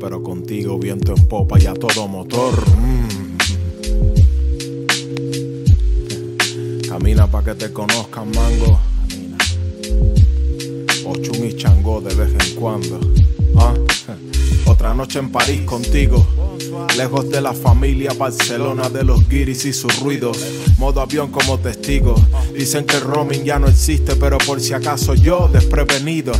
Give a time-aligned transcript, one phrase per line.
[0.00, 2.54] pero contigo viento en popa y a todo motor.
[2.78, 3.36] Mm.
[6.88, 8.80] Camina pa' que te conozcan, mango.
[11.04, 12.98] Ochun y chango de vez en cuando.
[13.56, 13.74] Ah,
[14.64, 16.26] Otra noche en París contigo.
[16.96, 20.38] Lejos de la familia, Barcelona de los guiris y sus ruidos.
[20.78, 22.14] Modo avión como testigo.
[22.54, 26.32] Dicen que el roaming ya no existe, pero por si acaso yo desprevenido.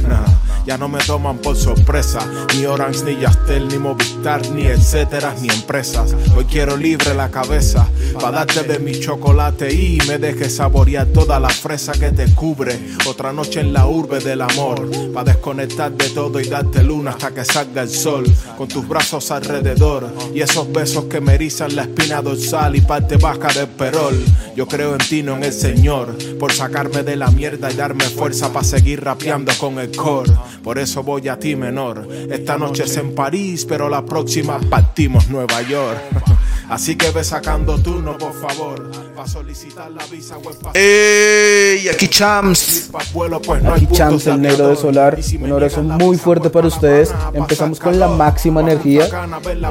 [0.68, 2.20] Ya no me toman por sorpresa.
[2.54, 6.14] Ni Orange, ni Yastel, ni Movistar, ni etcétera, ni empresas.
[6.36, 7.88] Hoy quiero libre la cabeza.
[8.18, 12.78] Para darte de mi chocolate y me dejes saborear toda la fresa que te cubre.
[13.06, 14.88] Otra noche en la urbe del amor.
[15.12, 18.24] para desconectar de todo y darte luna hasta que salga el sol.
[18.56, 23.16] Con tus brazos alrededor y esos besos que me erizan la espina dorsal y parte
[23.16, 24.18] baja del perol.
[24.56, 28.04] Yo creo en ti, no en el Señor, por sacarme de la mierda y darme
[28.04, 30.32] fuerza para seguir rapeando con el core.
[30.62, 32.08] Por eso voy a ti, menor.
[32.30, 35.98] Esta noche es en París, pero la próxima partimos Nueva York.
[36.68, 40.36] Así que ve sacando turno, por favor, para solicitar la visa
[40.74, 41.88] ¡Ey!
[41.88, 42.90] Aquí Chams.
[43.46, 44.76] pues Aquí Chams, el negro de.
[44.76, 45.18] Solar.
[45.40, 47.14] Un abrazo muy fuerte para ustedes.
[47.32, 49.08] Empezamos con la máxima energía.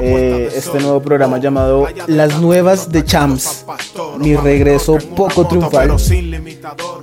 [0.02, 3.64] eh, este nuevo programa llamado Las la Nuevas de Chams.
[4.18, 5.96] Mi regreso poco triunfal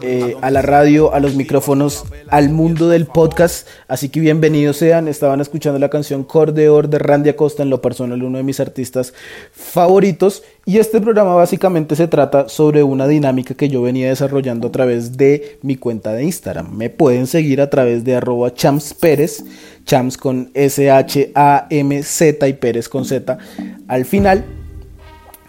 [0.01, 3.65] eh, a la radio, a los micrófonos, al mundo del podcast.
[3.87, 5.07] Así que bienvenidos sean.
[5.07, 9.13] Estaban escuchando la canción Cordeor de Randy Acosta, en lo personal uno de mis artistas
[9.53, 9.84] favoritos.
[10.65, 15.15] Y este programa básicamente se trata sobre una dinámica que yo venía desarrollando a través
[15.17, 16.75] de mi cuenta de Instagram.
[16.75, 19.43] Me pueden seguir a través de arroba Chams Pérez,
[20.17, 23.37] con S-H-A-M-Z y Pérez con Z
[23.87, 24.64] al final.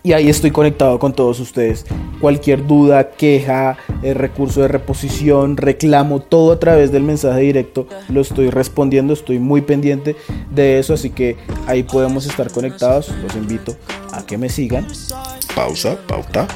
[0.07, 1.85] Y ahí estoy conectado con todos ustedes.
[2.21, 8.21] Cualquier duda, queja, eh, recurso de reposición, reclamo, todo a través del mensaje directo lo
[8.21, 9.15] estoy respondiendo.
[9.15, 10.15] Estoy muy pendiente
[10.49, 13.13] de eso, así que ahí podemos estar conectados.
[13.21, 13.75] Los invito
[14.13, 14.87] a que me sigan.
[15.57, 16.47] Pausa, pauta.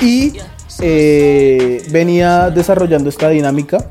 [0.00, 0.32] Y
[0.80, 3.90] eh, venía desarrollando esta dinámica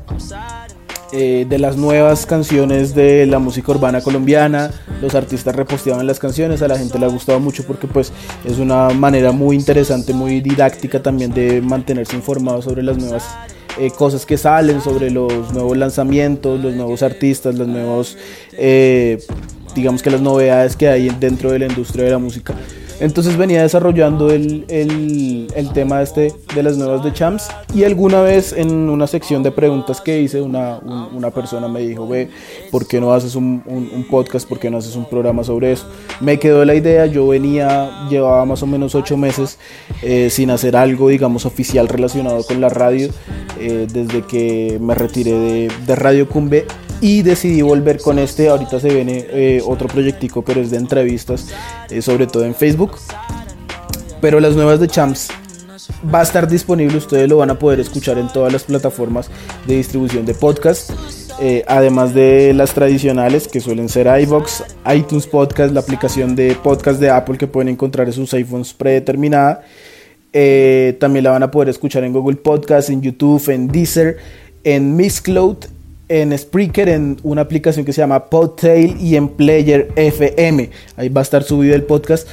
[1.12, 4.70] eh, de las nuevas canciones de la música urbana colombiana.
[5.00, 8.12] Los artistas reposteaban las canciones, a la gente le ha gustado mucho porque pues
[8.44, 13.24] es una manera muy interesante, muy didáctica también de mantenerse informado sobre las nuevas
[13.78, 18.16] eh, cosas que salen, sobre los nuevos lanzamientos, los nuevos artistas, los nuevos,
[18.52, 19.22] eh,
[19.74, 22.54] digamos que las novedades que hay dentro de la industria de la música.
[23.00, 28.22] Entonces venía desarrollando el, el, el tema este de las nuevas de Champs y alguna
[28.22, 32.30] vez en una sección de preguntas que hice una, un- una persona me dijo, ve,
[32.70, 34.48] ¿por qué no haces un, un- podcast?
[34.48, 35.86] ¿Por qué no haces un programa sobre eso?
[36.20, 39.58] Me quedó la idea, yo venía, llevaba más o menos ocho meses
[40.02, 43.08] eh, sin hacer algo, digamos, oficial relacionado con la radio
[43.60, 46.66] eh, desde que me retiré de, de Radio Cumbe
[47.00, 48.48] y decidí volver con este.
[48.48, 51.48] Ahorita se viene eh, otro proyectico, pero es de entrevistas,
[51.90, 52.96] eh, sobre todo en Facebook.
[54.20, 55.28] Pero las nuevas de Champs
[56.12, 59.30] va a estar disponible, ustedes lo van a poder escuchar en todas las plataformas
[59.66, 60.90] de distribución de podcast.
[61.38, 64.64] eh, además de las tradicionales que suelen ser iBox,
[64.94, 69.60] iTunes Podcast, la aplicación de podcast de Apple que pueden encontrar en sus iPhones predeterminada.
[70.32, 74.16] También la van a poder escuchar en Google Podcast, en YouTube, en Deezer,
[74.64, 75.58] en Mixcloud,
[76.08, 80.70] en Spreaker, en una aplicación que se llama Podtail y en Player FM.
[80.96, 82.28] Ahí va a estar subido el podcast.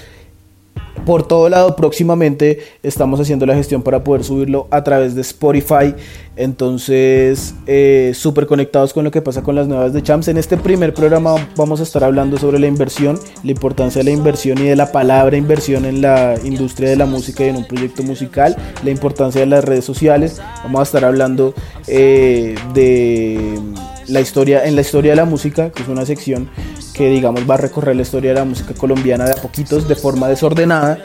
[1.05, 5.93] Por todo lado, próximamente estamos haciendo la gestión para poder subirlo a través de Spotify.
[6.37, 10.29] Entonces, eh, súper conectados con lo que pasa con las nuevas de Champs.
[10.29, 14.11] En este primer programa vamos a estar hablando sobre la inversión, la importancia de la
[14.11, 17.67] inversión y de la palabra inversión en la industria de la música y en un
[17.67, 20.41] proyecto musical, la importancia de las redes sociales.
[20.63, 21.53] Vamos a estar hablando
[21.87, 23.59] eh, de
[24.07, 26.49] la historia, en la historia de la música, que es una sección
[26.93, 29.95] que digamos va a recorrer la historia de la música colombiana de a poquitos, de
[29.95, 30.99] forma desordenada,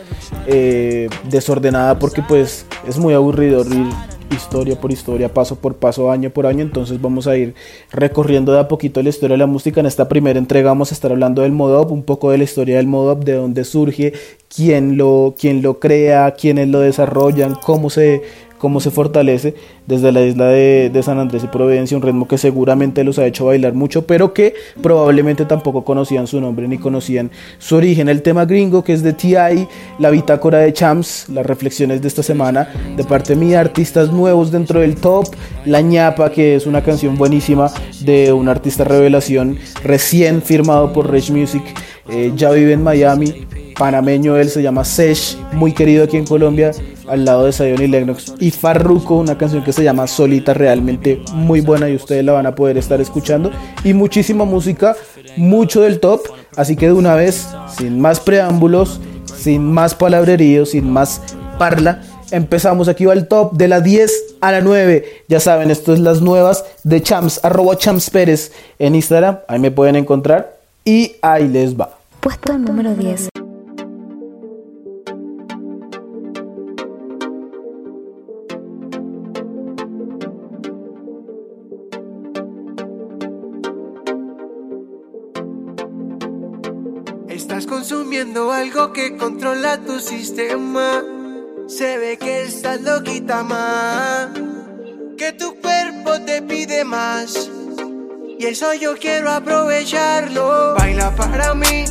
[0.47, 3.87] eh, desordenada porque pues es muy aburrido ir
[4.39, 7.55] historia por historia, paso por paso, año por año, entonces vamos a ir
[7.91, 9.81] recorriendo de a poquito la historia de la música.
[9.81, 12.77] En esta primera entrega vamos a estar hablando del mod un poco de la historia
[12.77, 14.13] del mod de dónde surge,
[14.55, 18.23] quién lo, quién lo crea, quiénes lo desarrollan, cómo se
[18.59, 19.55] cómo se fortalece
[19.87, 23.47] desde la isla de, San Andrés y Providencia, un ritmo que seguramente los ha hecho
[23.47, 28.09] bailar mucho, pero que probablemente tampoco conocían su nombre ni conocían su origen.
[28.09, 29.67] El tema gringo que es de TI,
[29.99, 34.81] la bitácora de Champs, las reflexiones de esta semana de parte mía, artistas nuevos dentro
[34.81, 35.27] del top,
[35.65, 37.71] La ñapa, que es una canción buenísima
[38.01, 41.63] de un artista revelación recién firmado por Rich Music
[42.09, 43.47] eh, ya vive en Miami,
[43.79, 46.73] panameño él, se llama Sesh, muy querido aquí en Colombia,
[47.07, 48.35] al lado de Zion y Lennox.
[48.39, 52.47] Y Farruko, una canción que se llama Solita, realmente muy buena y ustedes la van
[52.47, 53.51] a poder estar escuchando.
[53.85, 54.97] Y muchísima música,
[55.37, 56.23] mucho del top.
[56.57, 59.01] Así que de una vez, sin más preámbulos,
[59.37, 61.23] sin más palabreríos, sin más
[61.59, 62.89] parla, empezamos.
[62.89, 65.25] Aquí va el top de la 10 a la 9.
[65.29, 69.39] Ya saben, esto es las nuevas de Champs, arroba Champs Pérez en Instagram.
[69.47, 70.57] Ahí me pueden encontrar.
[70.85, 71.98] Y ahí les va.
[72.21, 73.29] Puesto número 10.
[87.29, 91.05] Estás consumiendo algo que controla tu sistema.
[91.69, 94.31] Se ve que estás loquita más.
[95.17, 97.49] Que tu cuerpo te pide más.
[98.41, 100.75] Y eso yo quiero aprovecharlo.
[100.75, 101.85] Baila para mí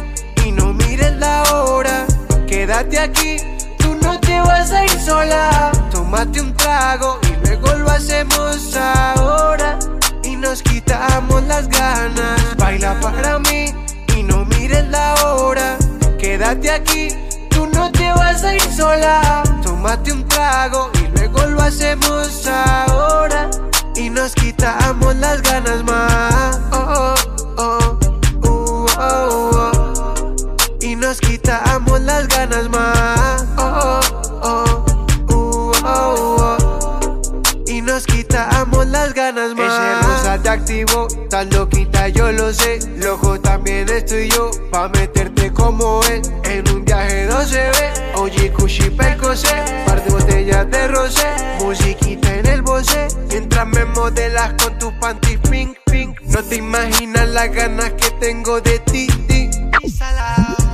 [0.57, 2.05] no mires la hora.
[2.47, 3.37] Quédate aquí,
[3.77, 5.71] tú no te vas a ir sola.
[5.91, 9.77] Tómate un trago y luego lo hacemos ahora.
[10.23, 12.57] Y nos quitamos las ganas.
[12.57, 13.73] Baila para mí
[14.17, 15.77] y no mires la hora.
[16.19, 17.07] Quédate aquí,
[17.49, 19.43] tú no te vas a ir sola.
[19.63, 23.49] Tómate un trago y luego lo hacemos ahora.
[23.95, 26.36] Y nos quitamos las ganas más.
[40.77, 42.79] Activo, tan loquita yo lo sé.
[42.97, 46.21] Loco también estoy yo, pa' meterte como él.
[46.43, 49.47] En un viaje 12B, oye, cushi percocé.
[49.85, 51.27] Par de botellas de rosé,
[51.59, 53.07] musiquita en el bosé.
[53.29, 56.19] Mientras me modelas con tus panties pink, pink.
[56.21, 59.49] No te imaginas las ganas que tengo de ti, ti.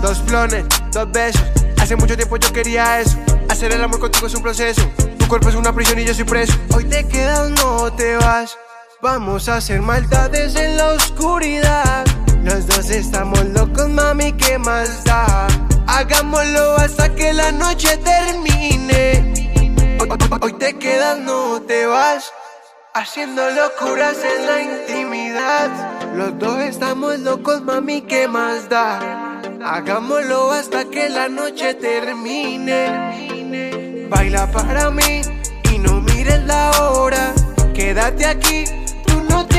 [0.01, 1.43] Dos flones, dos besos.
[1.79, 3.17] Hace mucho tiempo yo quería eso.
[3.49, 4.81] Hacer el amor contigo es un proceso.
[5.17, 6.53] Tu cuerpo es una prisión y yo soy preso.
[6.75, 8.57] Hoy te quedas, no te vas.
[9.03, 12.05] Vamos a hacer maldades en la oscuridad.
[12.41, 15.45] Los dos estamos locos, mami, ¿qué más da?
[15.87, 19.33] Hagámoslo hasta que la noche termine.
[20.39, 22.31] Hoy, te quedas, no te vas.
[22.93, 25.69] Haciendo locuras en la intimidad.
[26.15, 29.41] Los dos estamos locos, mami, ¿qué más da?
[29.65, 32.87] Hagámoslo hasta que la noche termine.
[34.09, 35.19] Baila para mí
[35.73, 37.33] y no mires la hora.
[37.73, 38.63] Quédate aquí,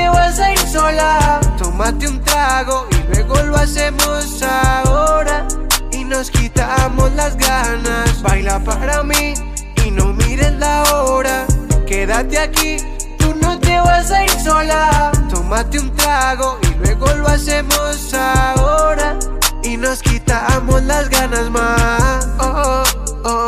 [0.04, 1.40] te vas a ir sola.
[1.56, 5.46] Tómate un trago y luego lo hacemos ahora.
[5.92, 8.22] Y nos quitamos las ganas.
[8.22, 9.34] Baila para mí
[9.84, 11.46] y no mires la hora.
[11.86, 12.76] Quédate aquí,
[13.18, 15.10] tú no te vas a ir sola.
[15.30, 19.16] Tómate un trago y luego lo hacemos ahora.
[19.62, 22.28] Y nos quitamos las ganas más.
[22.38, 22.82] Oh,
[23.24, 23.42] oh,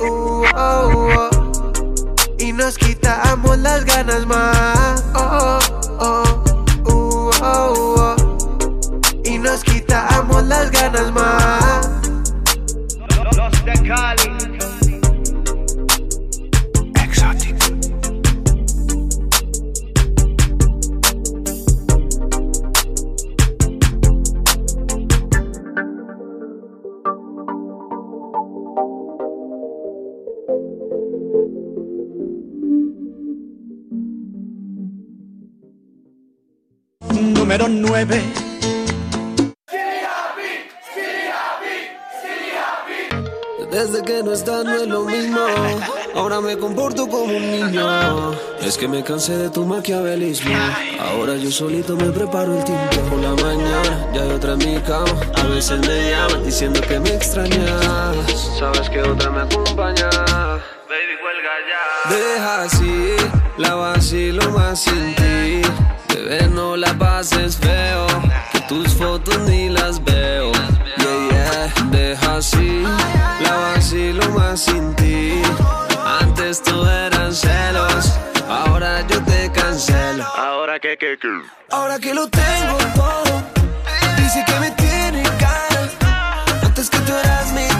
[0.00, 2.32] oh, uh, oh, oh.
[2.38, 4.73] Y nos quitamos las ganas más.
[13.84, 15.00] Los de Cali.
[16.94, 17.56] Exotic.
[37.12, 38.53] Número 9.
[43.74, 45.40] Desde que no estás no es lo mismo.
[46.14, 48.30] Ahora me comporto como un niño.
[48.62, 50.54] Es que me cansé de tu maquiavelismo.
[51.00, 53.00] Ahora yo solito me preparo el tinto.
[53.10, 55.10] Por la mañana ya hay otra en mi cama.
[55.34, 58.14] A veces me llaman diciendo que me extrañas.
[58.60, 60.08] Sabes que otra me acompaña.
[60.88, 62.14] Baby, cuelga ya.
[62.14, 63.16] Deja así,
[63.58, 65.62] la vacilo más sin ti.
[66.14, 68.06] Bebé, no la pases feo.
[68.52, 70.52] Que tus fotos ni las veo.
[70.96, 72.84] Yeah, yeah, deja así,
[74.04, 75.42] vacilo más sin ti.
[76.20, 78.18] Antes tú eran celos,
[78.48, 80.24] ahora yo te cancelo.
[80.36, 81.28] Ahora que, que, que.
[81.70, 83.42] Ahora que lo tengo todo,
[84.18, 85.90] dice que me tiene ganas.
[86.62, 87.73] Antes que tú eras mi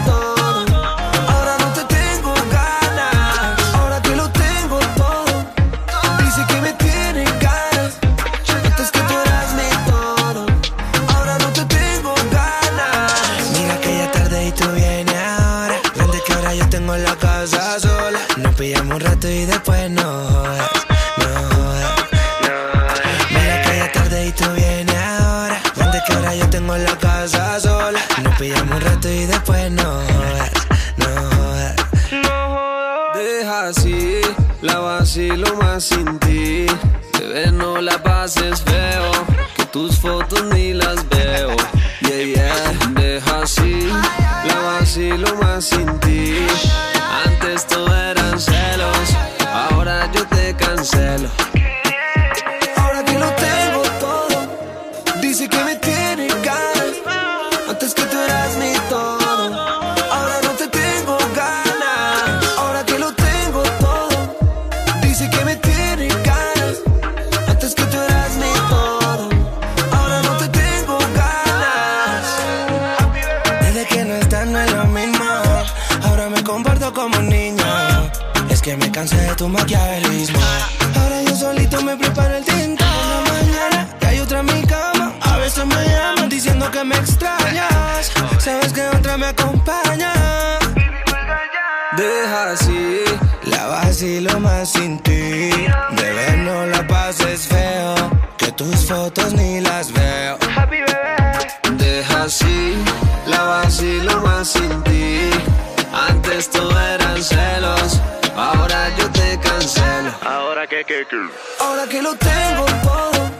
[112.17, 113.31] tengo todo,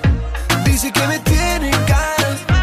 [0.66, 2.55] dice que me tiene ganas.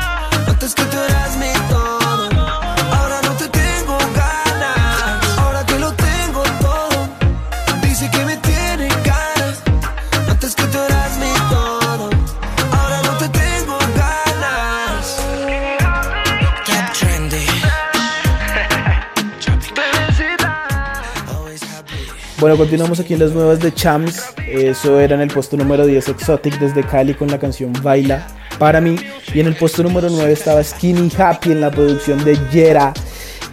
[22.42, 24.34] Bueno, continuamos aquí en las nuevas de Chams.
[24.50, 28.26] Eso era en el puesto número 10 Exotic desde Cali con la canción Baila
[28.58, 28.96] para mí.
[29.32, 32.94] Y en el puesto número 9 estaba Skinny Happy en la producción de Yera.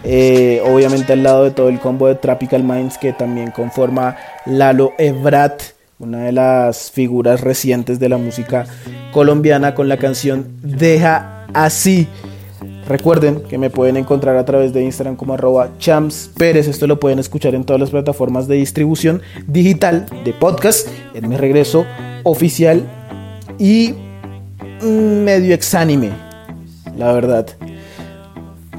[0.02, 4.92] Eh, obviamente al lado de todo el combo de Tropical Minds que también conforma Lalo
[4.98, 5.62] Ebrat,
[6.00, 8.66] una de las figuras recientes de la música
[9.12, 12.08] colombiana con la canción Deja así.
[12.90, 16.66] Recuerden que me pueden encontrar a través de Instagram como arroba Chams Pérez.
[16.66, 20.88] Esto lo pueden escuchar en todas las plataformas de distribución digital de podcast.
[21.14, 21.86] En mi regreso
[22.24, 22.82] oficial
[23.60, 23.94] y
[24.82, 26.10] medio exánime,
[26.96, 27.46] la verdad,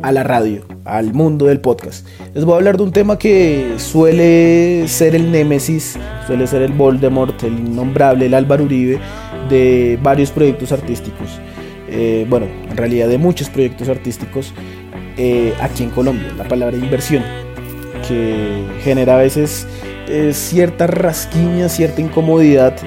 [0.02, 2.06] a la radio, al mundo del podcast.
[2.34, 6.74] Les voy a hablar de un tema que suele ser el némesis, suele ser el
[6.74, 9.00] Voldemort, el innombrable, el Álvaro Uribe
[9.50, 11.30] de varios proyectos artísticos
[11.92, 14.54] eh, bueno, en realidad de muchos proyectos artísticos
[15.18, 17.22] eh, aquí en Colombia, la palabra inversión,
[18.08, 19.68] que genera a veces
[20.08, 22.78] eh, cierta rasquiña, cierta incomodidad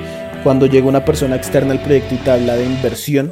[0.43, 3.31] cuando llega una persona externa al proyecto y te habla de inversión,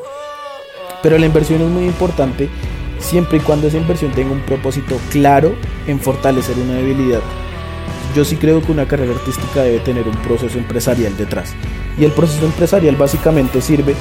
[1.03, 2.51] pero la inversión es muy importante
[2.99, 5.55] siempre y cuando esa inversión tenga un propósito claro
[5.87, 7.21] en fortalecer una debilidad.
[8.15, 11.55] Yo sí creo que una carrera artística debe tener un proceso empresarial detrás.
[11.99, 13.95] Y el proceso empresarial básicamente sirve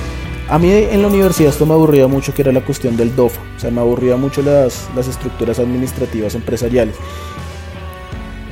[0.52, 3.40] a mí en la universidad esto me aburría mucho, que era la cuestión del DOFA.
[3.56, 6.98] O sea, me aburría mucho las, las estructuras administrativas empresariales.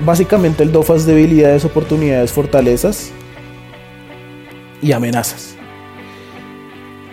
[0.05, 3.11] Básicamente el DOFA es debilidades, oportunidades, fortalezas
[4.81, 5.57] y amenazas.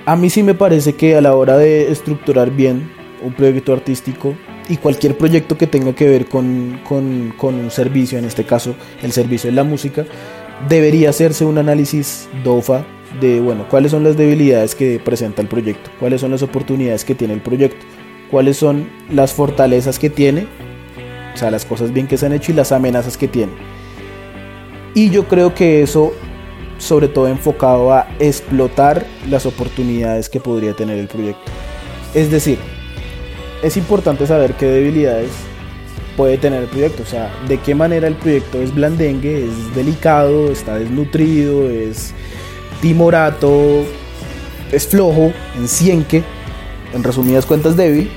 [0.04, 2.88] A mí sí me parece que a la hora de estructurar bien
[3.24, 4.36] un proyecto artístico
[4.68, 8.76] y cualquier proyecto que tenga que ver con, con, con un servicio, en este caso
[9.02, 10.04] el servicio de la música,
[10.68, 12.86] debería hacerse un análisis DOFA
[13.20, 17.14] de, bueno, cuáles son las debilidades que presenta el proyecto, cuáles son las oportunidades que
[17.14, 17.84] tiene el proyecto,
[18.30, 20.46] cuáles son las fortalezas que tiene,
[21.34, 23.52] o sea, las cosas bien que se han hecho y las amenazas que tiene.
[24.94, 26.12] Y yo creo que eso,
[26.78, 31.52] sobre todo enfocado a explotar las oportunidades que podría tener el proyecto.
[32.14, 32.58] Es decir,
[33.62, 35.30] es importante saber qué debilidades
[36.16, 40.50] puede tener el proyecto, o sea, de qué manera el proyecto es blandengue, es delicado,
[40.50, 42.14] está desnutrido, es
[42.80, 43.84] timorato,
[44.72, 46.22] es flojo, en cienque,
[46.92, 48.10] en resumidas cuentas débil,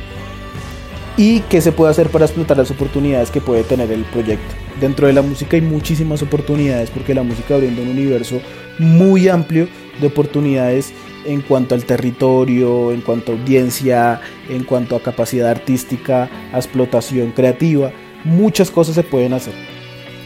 [1.17, 4.55] y qué se puede hacer para explotar las oportunidades que puede tener el proyecto.
[4.79, 8.39] Dentro de la música hay muchísimas oportunidades porque la música brinda un universo
[8.77, 9.67] muy amplio
[9.99, 10.93] de oportunidades
[11.25, 17.31] en cuanto al territorio, en cuanto a audiencia, en cuanto a capacidad artística, a explotación
[17.31, 17.91] creativa.
[18.23, 19.53] Muchas cosas se pueden hacer.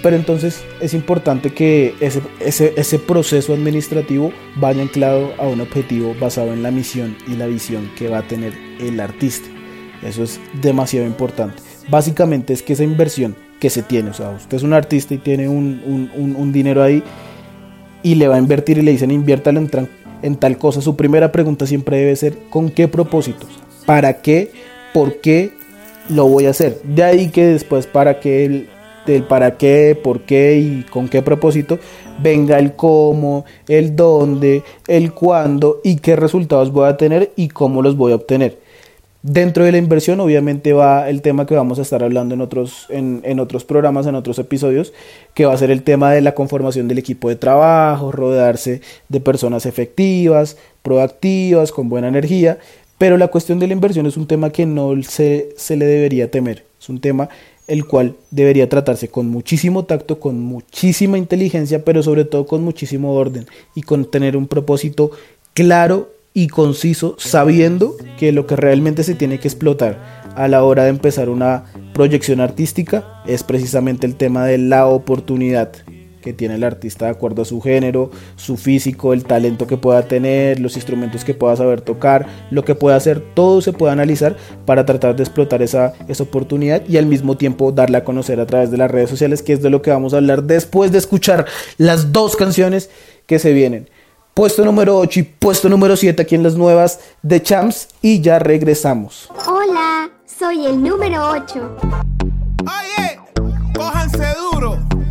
[0.03, 6.13] Pero entonces es importante que ese, ese, ese proceso administrativo vaya anclado a un objetivo
[6.19, 9.47] basado en la misión y la visión que va a tener el artista.
[10.03, 11.63] Eso es demasiado importante.
[11.89, 15.19] Básicamente es que esa inversión que se tiene, o sea, usted es un artista y
[15.19, 17.01] tiene un, un, un, dinero ahí
[18.03, 19.89] y le va a invertir y le dicen inviértalo en,
[20.21, 23.49] en tal cosa, su primera pregunta siempre debe ser ¿con qué propósitos?
[23.85, 24.51] ¿Para qué?
[24.93, 25.53] ¿Por qué
[26.09, 26.81] lo voy a hacer?
[26.83, 28.69] De ahí que después para qué el
[29.05, 31.79] del para qué, por qué y con qué propósito,
[32.21, 37.81] venga el cómo, el dónde, el cuándo y qué resultados voy a tener y cómo
[37.81, 38.63] los voy a obtener.
[39.23, 42.87] Dentro de la inversión, obviamente, va el tema que vamos a estar hablando en otros,
[42.89, 44.91] en, en, otros programas, en otros episodios,
[45.33, 49.19] que va a ser el tema de la conformación del equipo de trabajo, rodearse de
[49.21, 52.59] personas efectivas, proactivas, con buena energía.
[52.97, 56.29] Pero la cuestión de la inversión es un tema que no se, se le debería
[56.29, 56.65] temer.
[56.77, 57.29] Es un tema
[57.67, 63.13] el cual debería tratarse con muchísimo tacto, con muchísima inteligencia, pero sobre todo con muchísimo
[63.13, 65.11] orden y con tener un propósito
[65.53, 70.83] claro y conciso, sabiendo que lo que realmente se tiene que explotar a la hora
[70.83, 75.71] de empezar una proyección artística es precisamente el tema de la oportunidad
[76.23, 80.07] que tiene el artista de acuerdo a su género, su físico, el talento que pueda
[80.07, 84.37] tener, los instrumentos que pueda saber tocar, lo que pueda hacer, todo se puede analizar
[84.65, 88.47] para tratar de explotar esa, esa oportunidad y al mismo tiempo darla a conocer a
[88.47, 90.97] través de las redes sociales, que es de lo que vamos a hablar después de
[90.97, 91.45] escuchar
[91.77, 92.89] las dos canciones
[93.27, 93.89] que se vienen.
[94.33, 98.39] Puesto número 8 y puesto número 7 aquí en las nuevas de Champs y ya
[98.39, 99.29] regresamos.
[99.47, 101.77] Hola, soy el número 8.
[102.63, 103.19] Oye,
[103.75, 104.42] cójanse duro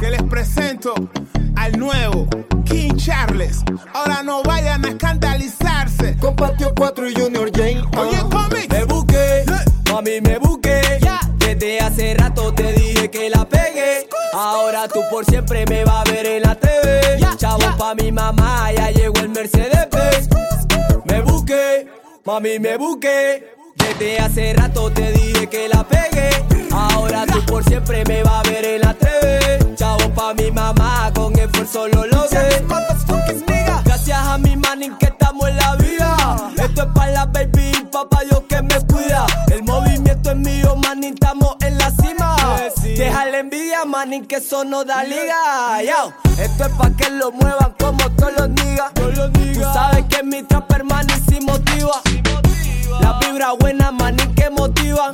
[0.02, 0.94] que les presento
[1.54, 2.26] al nuevo
[2.64, 3.62] King Charles.
[3.94, 6.16] Ahora no vayan a escandalizarse.
[6.18, 7.84] Con Patio 4 y Junior Jane.
[7.96, 8.68] Oye, cómics.
[8.68, 9.44] Me busqué,
[9.92, 10.80] mami, me busqué.
[11.38, 14.08] Desde hace rato te dije que la pegué.
[14.32, 17.20] Ahora tú por siempre me vas a ver en la TV.
[17.36, 20.28] Chavo pa' mi mamá, ya llegó el Mercedes Benz.
[21.04, 21.86] Me busqué,
[22.24, 23.61] mami, me busqué.
[23.76, 26.30] Desde hace rato te dije que la pegué.
[26.72, 29.74] Ahora tú por siempre me vas a ver en la TV.
[29.76, 32.62] Chavo pa' mi mamá, con esfuerzo lo logré.
[33.84, 36.11] Gracias a mi manín que estamos en la vida.
[36.82, 39.24] Esto es para la baby y papá Dios que me cuida.
[39.52, 42.36] El movimiento es mío, manín, estamos en la cima.
[42.82, 45.80] Deja la envidia, manín, que eso no da liga.
[45.84, 46.12] Yo,
[46.42, 48.92] esto es pa' que lo muevan como todos los niggas.
[48.94, 52.02] Tú sabes que mi trapper, manín, sí motiva.
[53.00, 55.12] La vibra buena, manín, que motiva.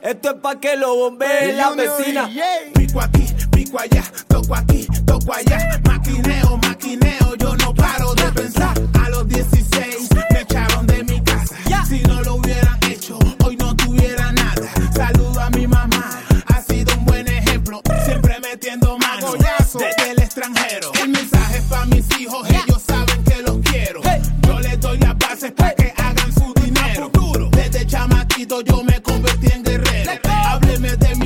[0.00, 2.30] Esto es pa' que lo bombee la vecina.
[2.72, 5.80] Pico aquí, pico allá, toco aquí, toco allá.
[5.88, 8.74] Maquineo, maquineo, yo no paro de pensar.
[9.02, 9.63] A los 16
[14.94, 17.82] Saludo a mi mamá, ha sido un buen ejemplo.
[18.04, 20.92] Siempre metiendo mano desde el extranjero.
[21.02, 24.00] El mensaje es pa' mis hijos, ellos saben que los quiero.
[24.46, 27.10] Yo les doy las bases para que hagan su dinero.
[27.50, 30.12] Desde chamaquito yo me convertí en guerrero.
[30.46, 31.23] Hábleme de millones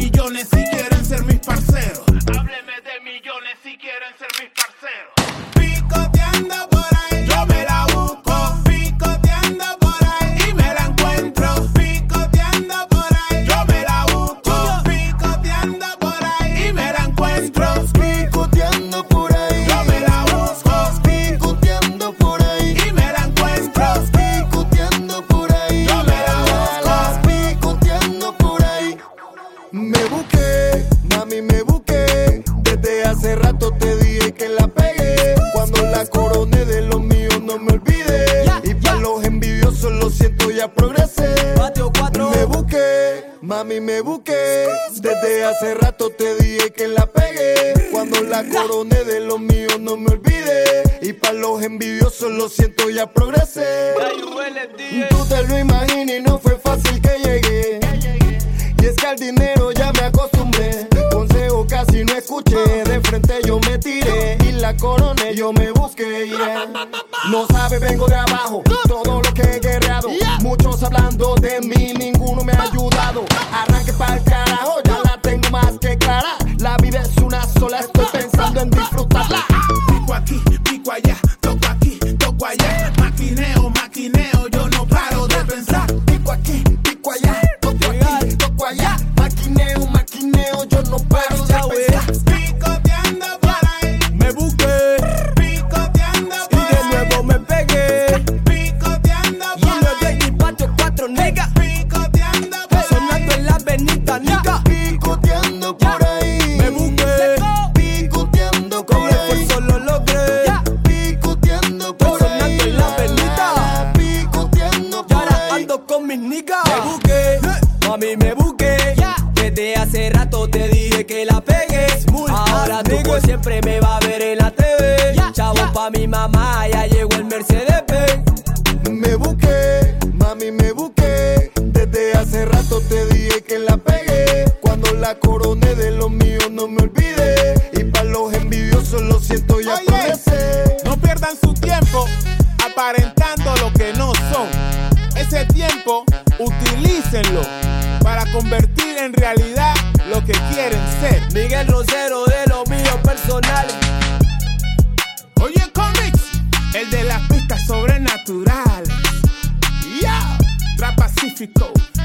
[161.39, 161.98] Trap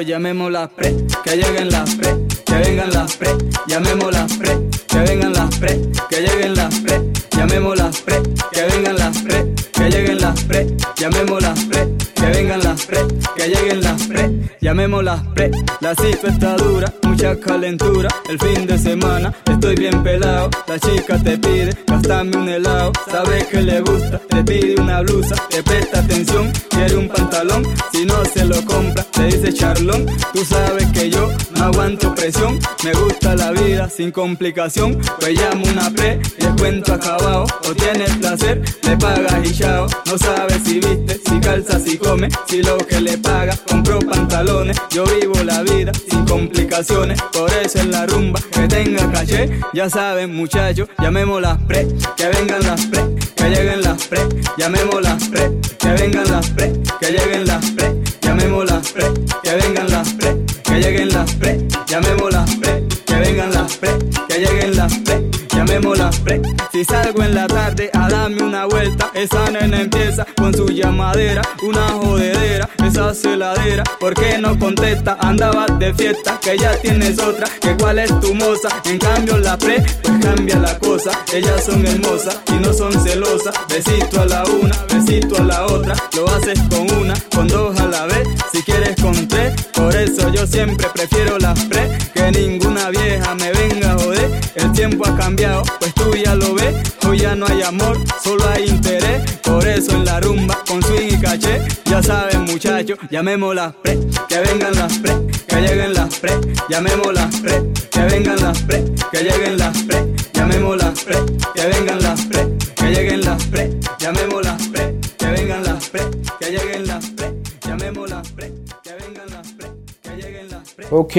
[0.00, 0.96] muchachos, llamemos las pre.
[1.24, 3.30] Que lleguen las pre, que vengan las pre.
[3.66, 5.80] Llamemos las pre, que vengan las pre.
[6.08, 8.22] Que lleguen las pre, llamemos las pre.
[8.52, 10.66] Que vengan las pre, que lleguen las pre.
[10.96, 12.98] Llamemos las pre, que vengan las pre.
[13.36, 15.50] Que lleguen las pre, llamemos las pre.
[15.80, 18.08] La cifra está dura, mucha calentura.
[18.30, 20.48] El fin de semana estoy bien pelado.
[20.66, 22.92] La chica te pide gastame un helado.
[23.10, 25.34] Sabes que le gusta, te pide una blusa.
[25.50, 27.62] Te presta atención, quiere un pantalón.
[27.92, 30.06] Si no se lo compra, te dice charlón.
[30.32, 32.58] Tú sabes que yo no aguanto presión.
[32.84, 34.98] Me gusta la vida sin complicación.
[35.20, 37.46] Pues llamo una pre y el cuento acabado.
[37.68, 39.86] O tienes placer, le pagas y chao.
[40.06, 42.28] No sabes si viste, si calza, si come.
[42.46, 44.76] Si lo que le paga, compró pantalones.
[44.90, 47.09] Yo vivo la vida sin complicaciones.
[47.32, 49.60] Por eso en la rumba que tenga caché.
[49.72, 51.86] Ya saben, muchachos, llamemos las pre.
[52.16, 53.00] Que vengan las pre,
[53.36, 54.20] que lleguen las pre.
[54.58, 56.72] Llamemos las pre, que vengan las pre.
[57.00, 59.04] Que lleguen las pre, llamemos las pre.
[59.42, 61.68] Que vengan las pre, que lleguen las pre.
[61.86, 63.90] Llamemos las pre, que vengan las pre.
[64.28, 66.40] Que lleguen las pre, llamemos las pre.
[66.72, 71.42] Si salgo en la tarde a darme una vuelta, esa nena empieza con su llamadera,
[71.62, 73.84] una jodedera, esa celadera.
[73.98, 75.18] ¿Por qué no contesta?
[75.20, 78.68] Andabas de fiesta, que ya tienes otra, que cuál es tu moza.
[78.86, 81.10] En cambio la pre, pues cambia la cosa.
[81.32, 83.54] Ellas son hermosas y no son celosas.
[83.68, 85.94] Besito a la una, besito a la otra.
[86.16, 88.26] Lo haces con una, con dos a la vez.
[88.52, 91.98] Si quieres con tres, por eso yo siempre prefiero las pre.
[92.14, 94.40] Que ninguna vieja me venga a joder.
[94.54, 96.74] El tiempo ha cambiado, pues tú ya lo ves.
[97.06, 99.38] Hoy ya no hay amor, solo hay interés.
[99.42, 101.60] Por eso en la rumba, con swing y caché.
[101.86, 103.98] Ya saben, muchachos, llamemos las pre.
[104.28, 105.12] Que vengan las pre,
[105.48, 106.32] que lleguen las pre.
[106.68, 107.54] Llamemos las pre,
[107.90, 108.84] que vengan las pre.
[109.10, 111.16] Que lleguen las pre, llamemos las pre.
[111.54, 113.70] Que vengan las pre, que lleguen las pre.
[113.98, 116.02] Llamemos las pre, que vengan las pre.
[116.38, 117.34] Que lleguen las pre,
[117.66, 118.52] llamemos las pre.
[118.84, 119.66] Que vengan las pre,
[120.02, 120.86] que lleguen las pre.
[120.90, 121.16] Ok,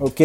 [0.00, 0.20] ok.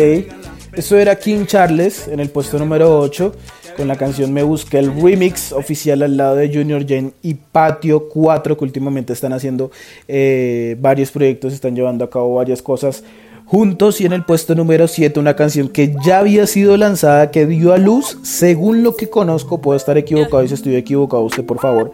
[0.74, 3.34] Eso era King Charles en el puesto número 8
[3.76, 8.08] con la canción Me Busqué el remix oficial al lado de Junior Jane y Patio
[8.08, 9.72] 4 que últimamente están haciendo
[10.08, 13.04] eh, varios proyectos, están llevando a cabo varias cosas
[13.46, 17.46] juntos y en el puesto número 7 una canción que ya había sido lanzada, que
[17.46, 21.46] dio a luz, según lo que conozco, puedo estar equivocado y si estoy equivocado usted
[21.46, 21.92] por favor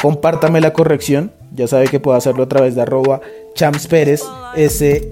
[0.00, 1.32] compártame la corrección.
[1.52, 3.20] Ya sabe que puedo hacerlo a través de arroba
[3.54, 4.22] Chams Pérez,
[4.56, 5.10] S-H-A-M-Z,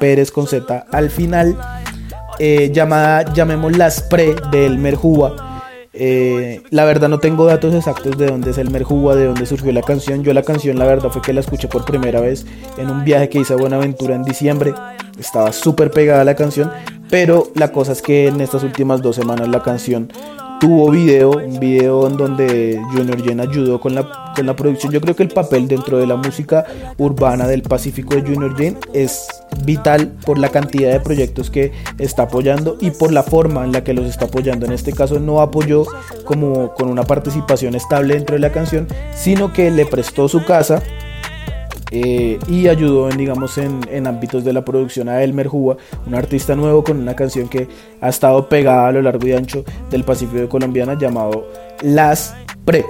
[0.00, 1.56] Pérez con Z al final.
[2.40, 5.50] Eh, llamada, llamemos Las Pre del Merjúa.
[5.92, 9.70] Eh, la verdad no tengo datos exactos de dónde es el Merjúa, de dónde surgió
[9.72, 10.24] la canción.
[10.24, 12.46] Yo la canción la verdad fue que la escuché por primera vez
[12.78, 14.72] en un viaje que hice a Buenaventura en diciembre.
[15.18, 16.72] Estaba súper pegada la canción,
[17.10, 20.10] pero la cosa es que en estas últimas dos semanas la canción
[20.60, 24.92] tuvo video, un video en donde Junior Jen ayudó con la, con la producción.
[24.92, 26.66] Yo creo que el papel dentro de la música
[26.98, 29.26] urbana del Pacífico de Junior Jen es
[29.64, 33.82] vital por la cantidad de proyectos que está apoyando y por la forma en la
[33.82, 34.66] que los está apoyando.
[34.66, 35.84] En este caso no apoyó
[36.24, 40.82] como con una participación estable dentro de la canción, sino que le prestó su casa
[41.90, 45.76] eh, y ayudó en, digamos, en, en, ámbitos de la producción a Elmer Juba,
[46.06, 47.68] un artista nuevo con una canción que
[48.00, 51.46] ha estado pegada a lo largo y ancho del Pacífico de colombiana llamado
[51.82, 52.84] Las Pre.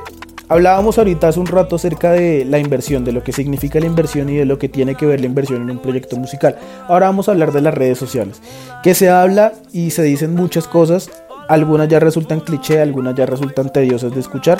[0.51, 4.29] Hablábamos ahorita hace un rato acerca de la inversión, de lo que significa la inversión
[4.29, 6.57] y de lo que tiene que ver la inversión en un proyecto musical.
[6.89, 8.43] Ahora vamos a hablar de las redes sociales,
[8.83, 11.09] que se habla y se dicen muchas cosas,
[11.49, 14.59] algunas ya resultan cliché, algunas ya resultan tediosas de escuchar,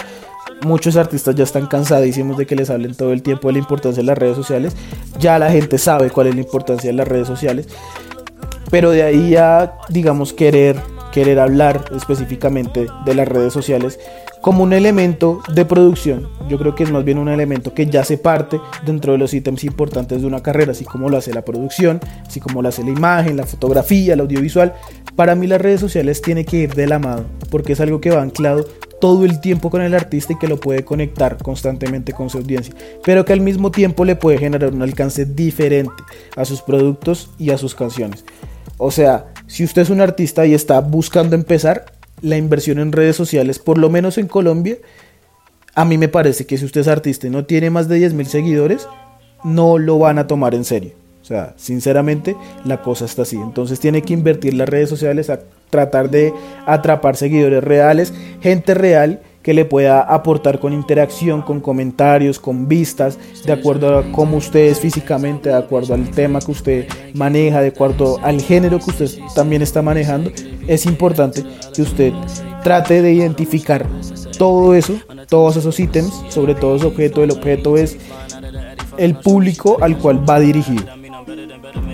[0.63, 4.03] muchos artistas ya están cansadísimos de que les hablen todo el tiempo de la importancia
[4.03, 4.77] de las redes sociales.
[5.19, 7.69] Ya la gente sabe cuál es la importancia de las redes sociales.
[8.71, 10.77] Pero de ahí a, digamos, querer,
[11.13, 13.99] querer hablar específicamente de las redes sociales
[14.41, 16.29] como un elemento de producción.
[16.49, 19.35] Yo creo que es más bien un elemento que ya se parte dentro de los
[19.35, 22.83] ítems importantes de una carrera, así como lo hace la producción, así como lo hace
[22.83, 24.75] la imagen, la fotografía, el audiovisual.
[25.17, 28.11] Para mí las redes sociales tiene que ir de la mano, porque es algo que
[28.11, 28.65] va anclado
[29.01, 32.75] todo el tiempo con el artista y que lo puede conectar constantemente con su audiencia,
[33.05, 36.03] pero que al mismo tiempo le puede generar un alcance diferente
[36.37, 38.25] a sus productos y a sus canciones.
[38.77, 41.87] O sea, si usted es un artista y está buscando empezar,
[42.23, 44.77] la inversión en redes sociales, por lo menos en Colombia,
[45.75, 48.15] a mí me parece que si usted es artista y no tiene más de 10
[48.15, 48.87] mil seguidores,
[49.45, 50.93] no lo van a tomar en serio.
[51.31, 53.37] Sea, sinceramente, la cosa está así.
[53.37, 55.39] Entonces tiene que invertir las redes sociales a
[55.71, 56.35] tratar de
[56.67, 63.17] atrapar seguidores reales, gente real que le pueda aportar con interacción, con comentarios, con vistas,
[63.47, 67.69] de acuerdo a cómo usted es físicamente, de acuerdo al tema que usted maneja, de
[67.69, 70.33] acuerdo al género que usted también está manejando.
[70.67, 72.13] Es importante que usted
[72.65, 73.87] trate de identificar
[74.37, 77.23] todo eso, todos esos ítems, sobre todo ese objeto.
[77.23, 77.99] El objeto es
[78.99, 81.00] el público al cual va dirigido.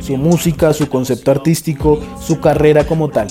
[0.07, 3.27] Su música, su concepto artístico, su carrera como tal.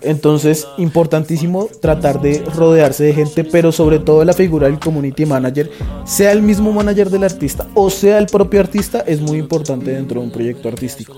[0.00, 5.70] Entonces, importantísimo tratar de rodearse de gente, pero sobre todo la figura del community manager,
[6.04, 10.20] sea el mismo manager del artista o sea el propio artista, es muy importante dentro
[10.20, 11.16] de un proyecto artístico.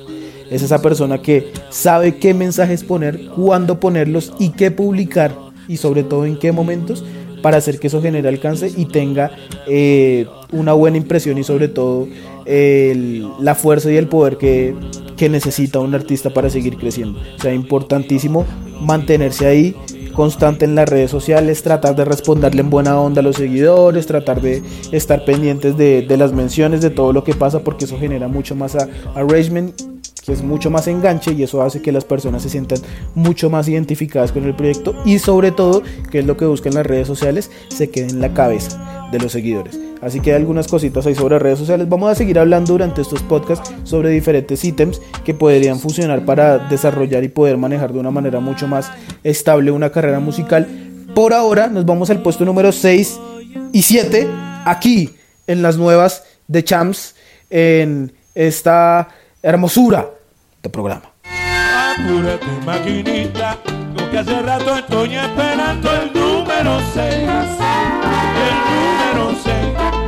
[0.50, 5.35] Es esa persona que sabe qué mensajes poner, cuándo ponerlos y qué publicar
[5.68, 7.04] y sobre todo en qué momentos
[7.42, 9.30] para hacer que eso genere alcance y tenga
[9.66, 12.09] eh, una buena impresión y sobre todo
[12.46, 14.74] el, la fuerza y el poder que,
[15.16, 17.18] que necesita un artista para seguir creciendo.
[17.37, 18.46] O sea, importantísimo
[18.80, 19.74] mantenerse ahí
[20.12, 24.40] constante en las redes sociales, tratar de responderle en buena onda a los seguidores, tratar
[24.40, 28.26] de estar pendientes de, de las menciones, de todo lo que pasa, porque eso genera
[28.26, 28.76] mucho más
[29.14, 29.78] arrangement,
[30.24, 32.78] que es mucho más enganche y eso hace que las personas se sientan
[33.14, 36.86] mucho más identificadas con el proyecto y sobre todo, que es lo que buscan las
[36.86, 39.78] redes sociales, se quede en la cabeza de los seguidores.
[40.02, 41.88] Así que hay algunas cositas ahí sobre redes sociales.
[41.88, 47.24] Vamos a seguir hablando durante estos podcasts sobre diferentes ítems que podrían funcionar para desarrollar
[47.24, 48.90] y poder manejar de una manera mucho más
[49.24, 50.66] estable una carrera musical.
[51.14, 53.18] Por ahora nos vamos al puesto número 6
[53.72, 54.28] y 7
[54.64, 55.10] aquí
[55.46, 57.14] en las nuevas de Champs
[57.48, 59.08] en esta
[59.46, 60.11] hermosura
[60.61, 61.04] de programa.
[61.22, 63.56] Apúrate, maquinita,
[63.96, 67.06] porque hace rato estoy esperando el número 6.
[67.06, 70.05] El número 6.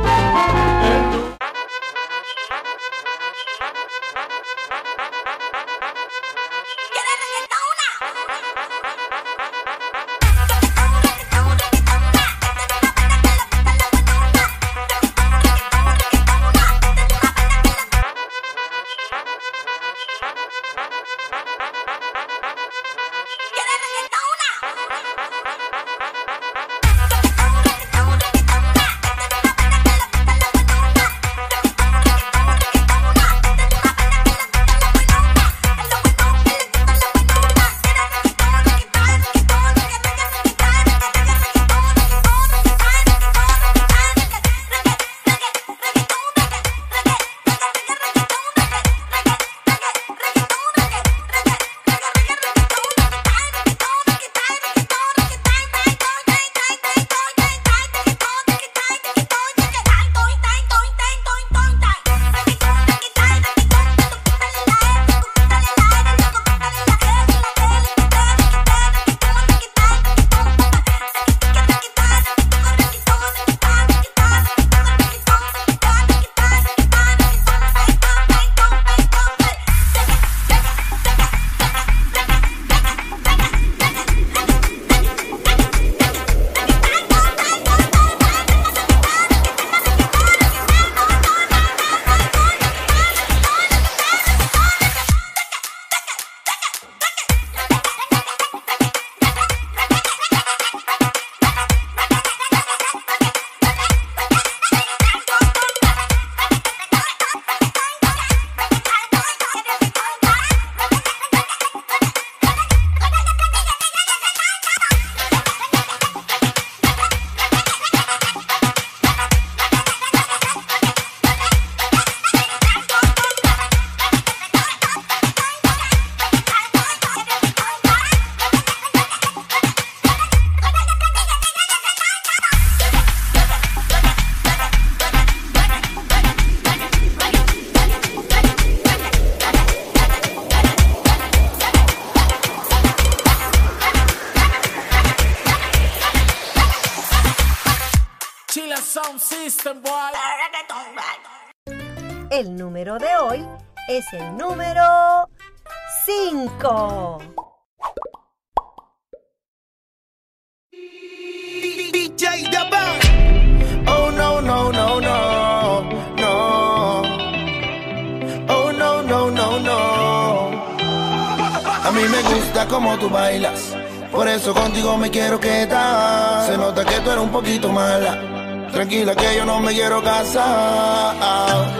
[171.89, 173.75] A mí me gusta como tú bailas.
[174.11, 176.45] Por eso contigo me quiero quedar.
[176.45, 178.69] Se nota que tú eres un poquito mala.
[178.71, 181.15] Tranquila que yo no me quiero casar.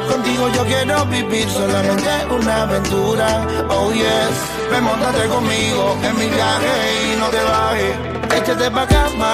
[0.09, 3.47] Contigo yo quiero vivir solamente una aventura.
[3.69, 8.41] Oh yes, ven montate conmigo en mi viaje y no te bajes.
[8.41, 9.31] Échate pa' cama,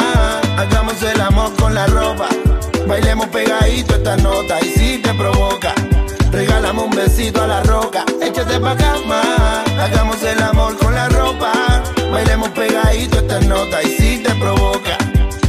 [0.58, 2.28] hagamos el amor con la ropa.
[2.86, 5.74] Bailemos pegadito esta nota y si te provoca.
[6.36, 11.82] Regálame un besito a la roca, échate pa' cama, hagamos el amor con la ropa.
[12.12, 14.98] Bailemos pegadito esta nota y si te provoca.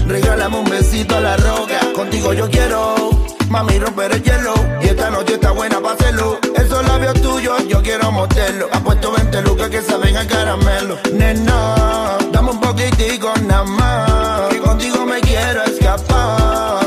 [0.06, 1.80] Regálame un besito a la roca.
[1.92, 3.10] Contigo yo quiero,
[3.48, 4.54] mami, romper el hielo.
[4.80, 6.38] Y esta noche está buena para hacerlo.
[6.54, 8.68] Esos labios tuyos yo quiero morderlo.
[8.70, 10.98] Apuesto 20 lucas que saben a caramelo.
[11.12, 14.50] Nena, dame un poquitico nada más.
[14.50, 16.85] Que contigo me quiero escapar.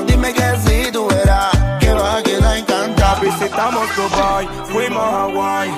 [3.21, 5.71] Visitamos Dubai, fuimos a Hawaii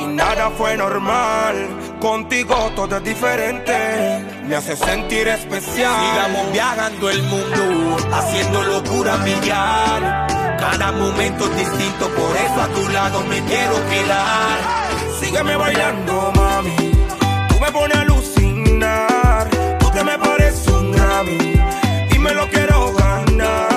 [0.00, 1.68] y nada fue normal.
[2.00, 5.92] Contigo todo es diferente, me hace sentir especial.
[6.00, 10.26] Sigamos viajando el mundo, haciendo locura millar.
[10.58, 14.58] Cada momento es distinto, por eso a tu lado me quiero quedar.
[15.20, 16.92] Sígueme bailando, mami.
[17.48, 19.48] Tú me pones a alucinar.
[19.78, 21.54] Tú que me pareces un Grammy.
[22.14, 23.75] Y me lo quiero ganar.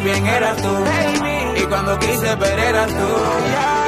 [0.00, 0.74] Bien eras tú.
[1.56, 3.10] Y cuando quise ver eras tú.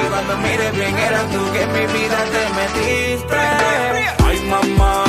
[0.03, 1.53] Y cuando mires bien eras tú.
[1.53, 3.37] Que en mi vida te metiste.
[4.25, 5.05] Ay, mamá,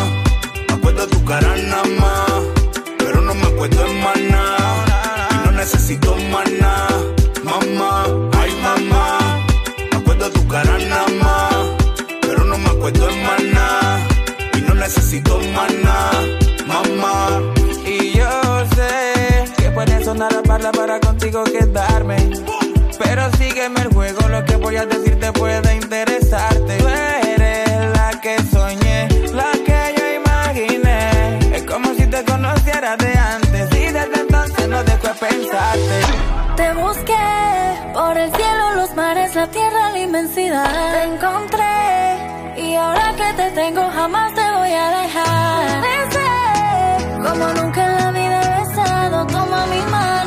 [0.67, 2.41] me acuerdo tu cara nada más.
[2.97, 5.27] Pero no me acuerdo en más nada.
[5.31, 6.94] Y no necesito más nada.
[24.75, 26.77] Juego, lo que voy a decirte puede interesarte.
[26.77, 31.55] Tú eres la que soñé, la que yo imaginé.
[31.55, 35.97] Es como si te conociera de antes y desde entonces no dejo de pensarte.
[36.55, 37.27] Te busqué
[37.93, 40.71] por el cielo, los mares, la tierra, la inmensidad.
[40.93, 45.81] Te encontré y ahora que te tengo jamás te voy a dejar.
[45.81, 46.31] Besé
[47.23, 49.27] como nunca en la vida he besado.
[49.27, 50.24] Toma mi mano,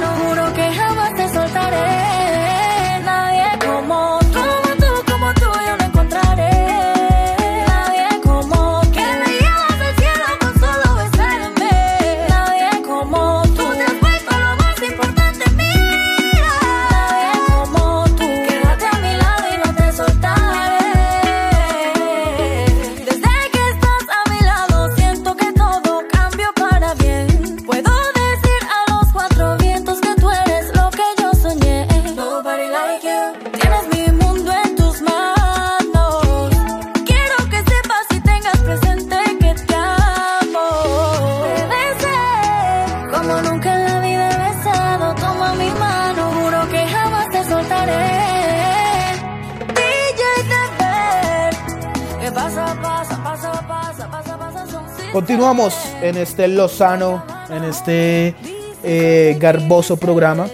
[56.02, 58.34] En este lozano, en este
[58.82, 60.46] eh, garboso programa,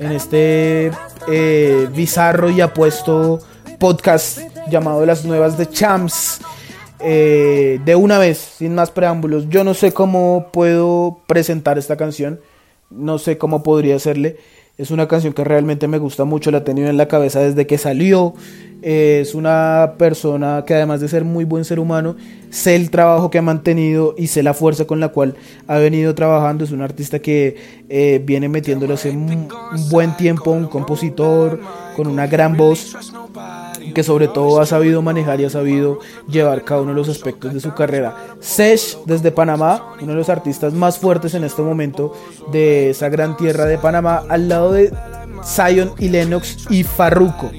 [0.00, 0.90] en este
[1.28, 3.38] eh, bizarro y apuesto
[3.78, 6.40] podcast llamado Las Nuevas de Champs.
[6.98, 12.40] Eh, de una vez, sin más preámbulos, yo no sé cómo puedo presentar esta canción,
[12.90, 14.36] no sé cómo podría hacerle.
[14.80, 17.66] Es una canción que realmente me gusta mucho, la he tenido en la cabeza desde
[17.66, 18.32] que salió.
[18.80, 22.16] Es una persona que además de ser muy buen ser humano,
[22.48, 26.14] sé el trabajo que ha mantenido y sé la fuerza con la cual ha venido
[26.14, 26.64] trabajando.
[26.64, 27.56] Es un artista que
[27.90, 29.48] eh, viene metiéndole hace un
[29.90, 31.60] buen tiempo, un compositor
[31.94, 32.96] con una gran voz.
[33.94, 37.54] Que sobre todo ha sabido manejar y ha sabido llevar cada uno de los aspectos
[37.54, 38.16] de su carrera.
[38.40, 42.14] Sesh desde Panamá, uno de los artistas más fuertes en este momento
[42.52, 44.92] de esa gran tierra de Panamá, al lado de
[45.44, 47.50] Zion y Lennox y Farruko.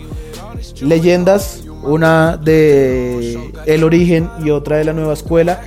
[0.82, 5.62] Leyendas, una de El Origen y otra de la Nueva Escuela.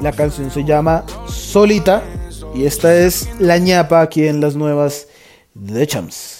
[0.00, 2.02] La canción se llama Solita
[2.54, 5.06] y esta es la ñapa aquí en las nuevas
[5.54, 6.39] de Champs.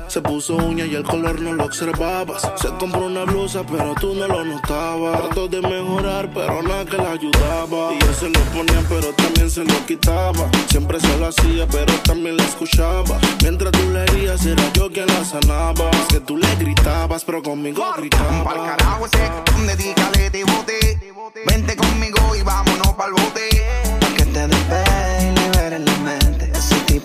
[0.11, 2.41] Se puso uña y el color no lo observabas.
[2.61, 5.21] Se compró una blusa, pero tú no lo notabas.
[5.21, 7.93] Trató de mejorar, pero nada que la ayudaba.
[7.93, 10.51] Y él se lo ponía, pero también se lo quitaba.
[10.67, 13.21] Siempre se lo hacía, pero también la escuchaba.
[13.41, 15.89] Mientras tú le herías, era yo quien la sanaba.
[15.91, 18.43] Es que tú le gritabas, pero conmigo gritaba.
[18.43, 20.99] Pa'l carajo ese, donde dígale te bote.
[21.47, 23.47] Vente conmigo y vámonos pa'l bote.
[24.01, 26.20] Pa' que te despegue y liberes la mente.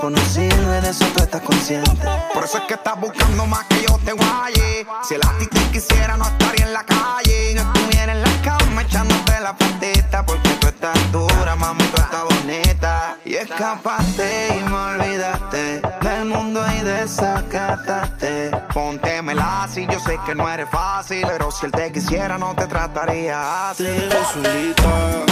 [0.03, 1.90] No sirve, de eso tú estás consciente.
[2.32, 4.86] Por eso es que estás buscando más que yo te guaye.
[5.03, 7.55] Si el a ti te quisiera, no estaría en la calle.
[7.55, 10.24] No estuviera en la cama echándote la patita.
[10.24, 13.16] Porque tú estás dura, mami, tú estás bonita.
[13.24, 18.53] Y escapaste y me olvidaste del mundo y desacataste.
[18.72, 21.26] Póntemela si yo sé que no eres fácil.
[21.26, 23.82] Pero si él te quisiera, no te trataría así.
[23.82, 25.24] Te solita.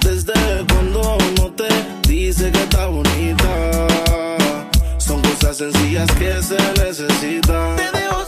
[0.00, 3.86] Desde cuando no te dice que está bonita.
[4.96, 7.76] Son cosas sencillas que se necesitan.
[7.76, 8.24] Te dejo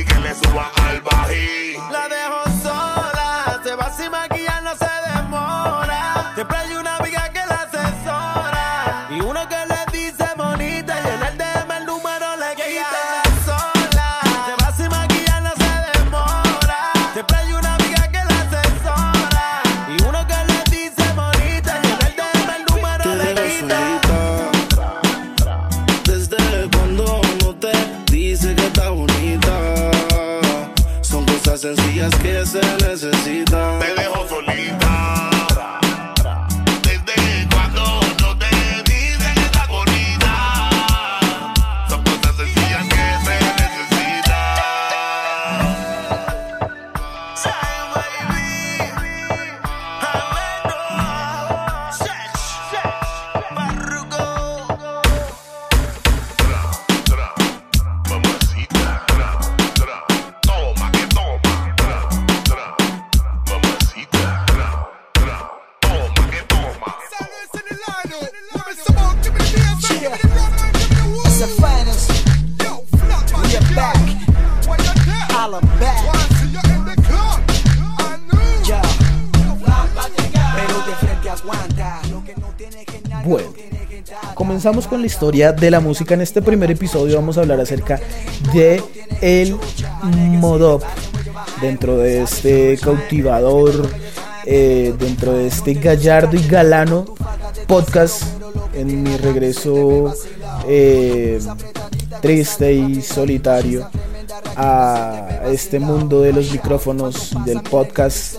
[0.00, 2.09] necesario que le suban al bají.
[83.24, 83.48] Bueno,
[84.34, 86.14] comenzamos con la historia de la música.
[86.14, 88.00] En este primer episodio vamos a hablar acerca
[88.52, 88.82] de
[89.20, 89.56] el
[90.06, 90.82] modop
[91.60, 93.88] dentro de este cautivador,
[94.46, 97.04] eh, dentro de este gallardo y galano
[97.66, 98.22] podcast
[98.74, 100.14] en mi regreso
[100.66, 101.40] eh,
[102.20, 103.88] triste y solitario
[104.56, 108.36] a este mundo de los micrófonos, del podcast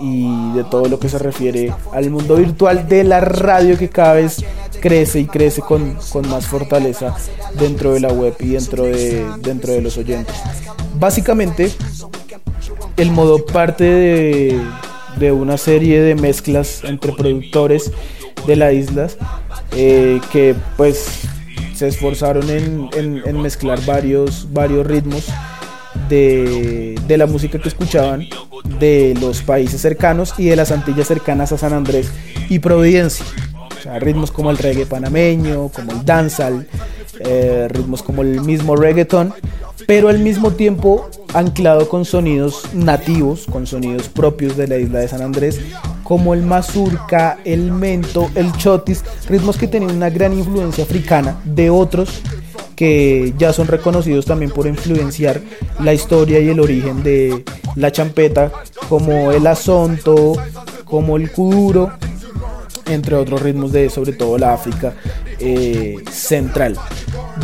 [0.00, 4.14] y de todo lo que se refiere al mundo virtual de la radio que cada
[4.14, 4.42] vez
[4.80, 7.14] crece y crece con, con más fortaleza
[7.58, 10.34] dentro de la web y dentro de, dentro de los oyentes.
[10.98, 11.70] Básicamente,
[12.96, 14.60] el modo parte de,
[15.18, 17.90] de una serie de mezclas entre productores
[18.46, 19.08] de la isla
[19.76, 21.20] eh, que pues
[21.74, 25.26] se esforzaron en, en- en mezclar varios, varios ritmos
[26.08, 28.26] de, de la música que escuchaban
[28.64, 32.10] de los países cercanos y de las Antillas cercanas a San Andrés
[32.48, 33.24] y Providencia.
[33.98, 36.66] Ritmos como el reggae panameño, como el dancehall,
[37.20, 39.34] eh, ritmos como el mismo reggaeton,
[39.86, 45.08] pero al mismo tiempo anclado con sonidos nativos, con sonidos propios de la isla de
[45.08, 45.60] San Andrés,
[46.02, 51.70] como el mazurca, el mento, el chotis, ritmos que tenían una gran influencia africana de
[51.70, 52.20] otros
[52.80, 55.42] que ya son reconocidos también por influenciar
[55.80, 57.44] la historia y el origen de
[57.76, 58.50] la champeta,
[58.88, 60.32] como el asonto,
[60.86, 61.92] como el kuduro,
[62.86, 64.94] entre otros ritmos de sobre todo la África
[65.40, 66.78] eh, central.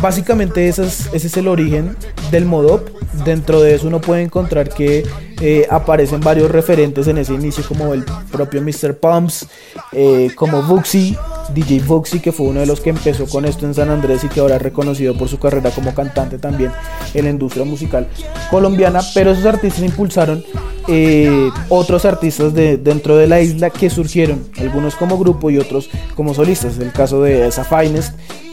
[0.01, 1.95] Básicamente ese es, el origen
[2.31, 2.89] del modop.
[3.23, 5.05] Dentro de eso uno puede encontrar que
[5.39, 8.97] eh, aparecen varios referentes en ese inicio como el propio Mr.
[8.97, 9.47] Pumps,
[9.91, 11.15] eh, como Buxi,
[11.53, 14.29] DJ Buxi que fue uno de los que empezó con esto en San Andrés y
[14.29, 16.71] que ahora es reconocido por su carrera como cantante también
[17.13, 18.07] en la industria musical
[18.49, 20.43] colombiana, pero esos artistas impulsaron
[20.87, 25.89] eh, otros artistas de, dentro de la isla que surgieron, algunos como grupo y otros
[26.15, 26.77] como solistas.
[26.79, 27.65] El caso de Esa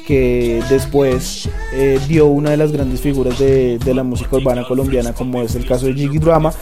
[0.06, 5.12] que después eh, dio una de las grandes figuras de, de la música urbana colombiana,
[5.12, 6.52] como es el caso de Jiggy Drama,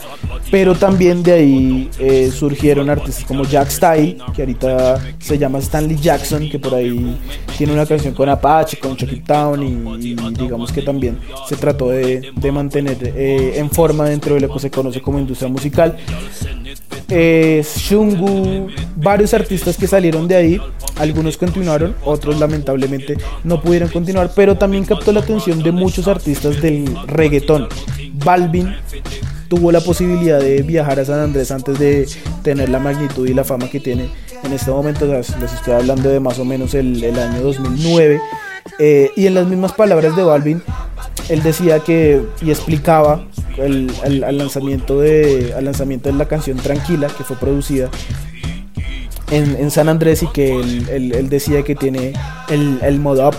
[0.49, 5.97] pero también de ahí eh, surgieron artistas como Jack Style, que ahorita se llama Stanley
[5.97, 7.17] Jackson, que por ahí
[7.57, 9.61] tiene una canción con Apache, con Chucky Town,
[9.99, 14.53] y, digamos que también se trató de, de mantener eh, en forma dentro de lo
[14.53, 15.97] que se conoce como industria musical.
[17.15, 20.61] Eh, Shungu, varios artistas que salieron de ahí,
[20.97, 26.59] algunos continuaron, otros lamentablemente no pudieron continuar, pero también captó la atención de muchos artistas
[26.59, 27.67] del reggaetón.
[28.13, 28.73] Balvin
[29.47, 32.07] tuvo la posibilidad de viajar a San Andrés antes de
[32.41, 34.09] tener la magnitud y la fama que tiene
[34.43, 38.19] en este momento, les estoy hablando de más o menos el, el año 2009.
[38.79, 40.61] Eh, y en las mismas palabras de Balvin,
[41.29, 43.25] él decía que y explicaba
[43.57, 47.89] el, el- al lanzamiento de lanzamiento de la canción Tranquila que fue producida
[49.31, 52.13] en, en San Andrés y que él, él- él decía que tiene
[52.49, 53.35] el, el modo up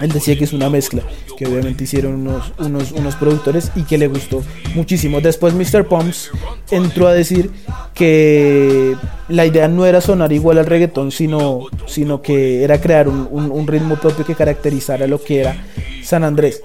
[0.00, 1.02] él decía que es una mezcla
[1.36, 4.42] que obviamente hicieron unos, unos, unos productores y que le gustó
[4.74, 5.20] muchísimo.
[5.20, 5.86] Después Mr.
[5.86, 6.30] Pumps
[6.70, 7.50] entró a decir
[7.94, 8.94] que
[9.28, 13.66] la idea no era sonar igual al reggaetón, sino, sino que era crear un, un-
[13.66, 15.56] ritmo propio que caracterizara lo que era
[16.02, 16.62] San Andrés.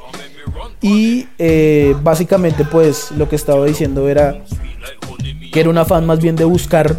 [0.81, 4.43] Y eh, básicamente pues lo que estaba diciendo era
[5.51, 6.95] que era un afán más bien de buscar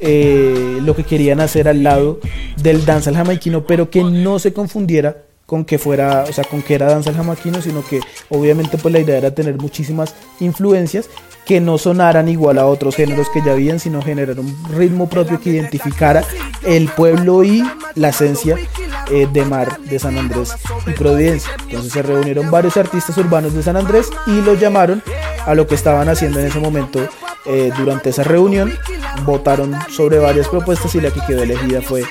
[0.00, 2.18] eh, lo que querían hacer al lado
[2.62, 5.18] del danza jamaiquino, pero que no se confundiera
[5.54, 8.98] con que fuera, o sea, con que era danza jamaiquino, sino que obviamente pues la
[8.98, 11.08] idea era tener muchísimas influencias
[11.46, 15.40] que no sonaran igual a otros géneros que ya habían, sino generar un ritmo propio
[15.40, 16.24] que identificara
[16.64, 17.62] el pueblo y
[17.94, 18.58] la esencia
[19.12, 20.56] eh, de mar de San Andrés
[20.88, 21.52] y Providencia.
[21.68, 25.04] Entonces se reunieron varios artistas urbanos de San Andrés y los llamaron
[25.46, 26.98] a lo que estaban haciendo en ese momento
[27.46, 28.76] eh, durante esa reunión.
[29.24, 32.02] Votaron sobre varias propuestas y la que quedó elegida fue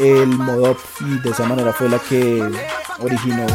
[0.00, 2.42] el Modop y de esa manera fue la que
[3.00, 3.46] originó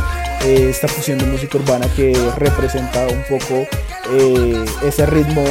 [0.44, 3.68] eh, esta fusión de música urbana que representa un poco
[4.12, 5.44] eh, ese ritmo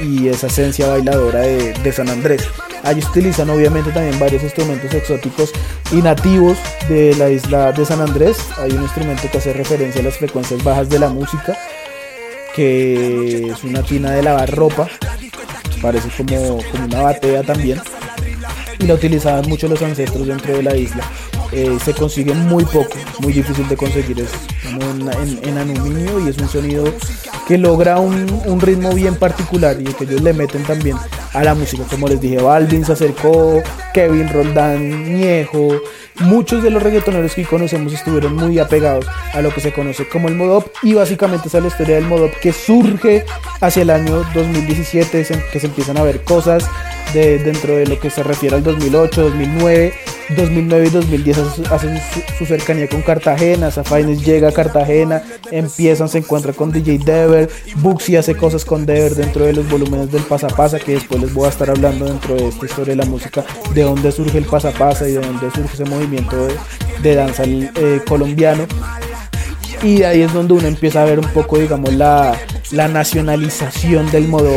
[0.00, 2.48] y esa esencia bailadora de, de San Andrés.
[2.84, 5.50] Allí utilizan obviamente también varios instrumentos exóticos
[5.90, 6.56] y nativos
[6.88, 8.38] de la isla de San Andrés.
[8.58, 11.58] Hay un instrumento que hace referencia a las frecuencias bajas de la música,
[12.54, 14.86] que es una tina de lavar ropa,
[15.82, 17.80] parece como, como una batea también
[18.78, 21.02] y la utilizaban mucho los ancestros dentro de la isla.
[21.52, 24.30] Eh, se consigue muy poco, muy difícil de conseguir, es
[24.68, 26.84] en, en- en aluminio y es un sonido
[27.46, 30.96] que logra un, un ritmo bien particular y que ellos le meten también
[31.36, 31.84] a la música.
[31.90, 33.62] Como les dije, Balvin se acercó,
[33.92, 35.68] Kevin Roldán, Ñejo,
[36.20, 40.28] muchos de los reggaetoneros que conocemos estuvieron muy apegados a lo que se conoce como
[40.28, 43.24] el modop y básicamente esa es la historia del modop que surge
[43.60, 46.64] hacia el año 2017, se- que se empiezan a ver cosas
[47.12, 49.92] de, dentro de lo que se refiere al 2008, 2009,
[50.36, 51.38] 2009 y 2010
[51.70, 52.00] hacen-
[52.38, 55.22] su, cercanía con Cartagena, Zafines llega a Cartagena,
[55.52, 60.10] empiezan, se encuentra con DJ Dever, Buxi hace cosas con Dever dentro de los volúmenes
[60.10, 63.02] del Pasa Pasa, que después les voy a estar hablando dentro de esta historia de
[63.02, 66.54] la música, de dónde surge el Pasa Pasa y de dónde surge ese movimiento de,
[67.02, 68.64] de danza eh, colombiano.
[69.82, 72.38] Y ahí es donde uno empieza a ver un poco, digamos, la,
[72.70, 74.56] la nacionalización del modo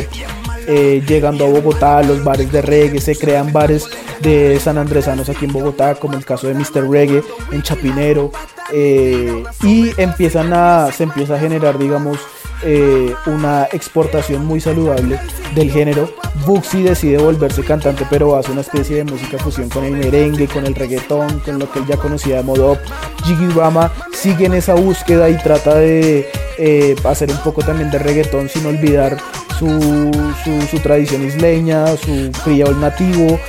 [0.67, 3.88] eh, llegando a Bogotá, los bares de reggae, se crean bares
[4.22, 6.88] de San Andresanos aquí en Bogotá, como el caso de Mr.
[6.88, 8.32] Reggae en Chapinero,
[8.72, 12.20] eh, y empiezan a, se empieza a generar, digamos,
[12.64, 15.20] eh, una exportación muy saludable
[15.55, 16.10] del género.
[16.45, 20.66] Buxi decide volverse cantante, pero hace una especie de música fusión con el merengue, con
[20.66, 22.80] el reggaetón, con lo que él ya conocía de Modop.
[23.24, 23.49] Jiggy
[24.14, 28.66] sigue en esa búsqueda y trata de eh, hacer un poco también de reggaetón sin
[28.66, 29.18] olvidar
[29.57, 33.39] su tradición isleña, su criol nativo.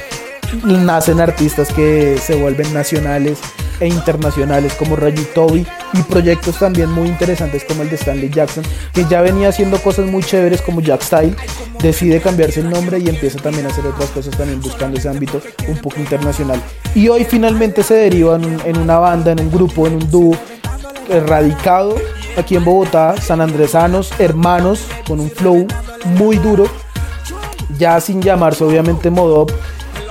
[0.65, 3.39] Nacen artistas que se vuelven nacionales
[3.79, 8.63] e internacionales como Rayu Toby y proyectos también muy interesantes como el de Stanley Jackson,
[8.93, 11.35] que ya venía haciendo cosas muy chéveres como Jack Style,
[11.81, 15.41] decide cambiarse el nombre y empieza también a hacer otras cosas también buscando ese ámbito
[15.69, 16.61] un poco internacional.
[16.95, 20.11] Y hoy finalmente se deriva en, un- en una banda, en un grupo, en un
[20.11, 20.37] dúo
[21.27, 21.97] radicado
[22.37, 25.67] aquí en Bogotá, San Andresanos, hermanos, con un flow
[26.17, 26.67] muy duro,
[27.79, 29.51] ya sin llamarse obviamente Modop,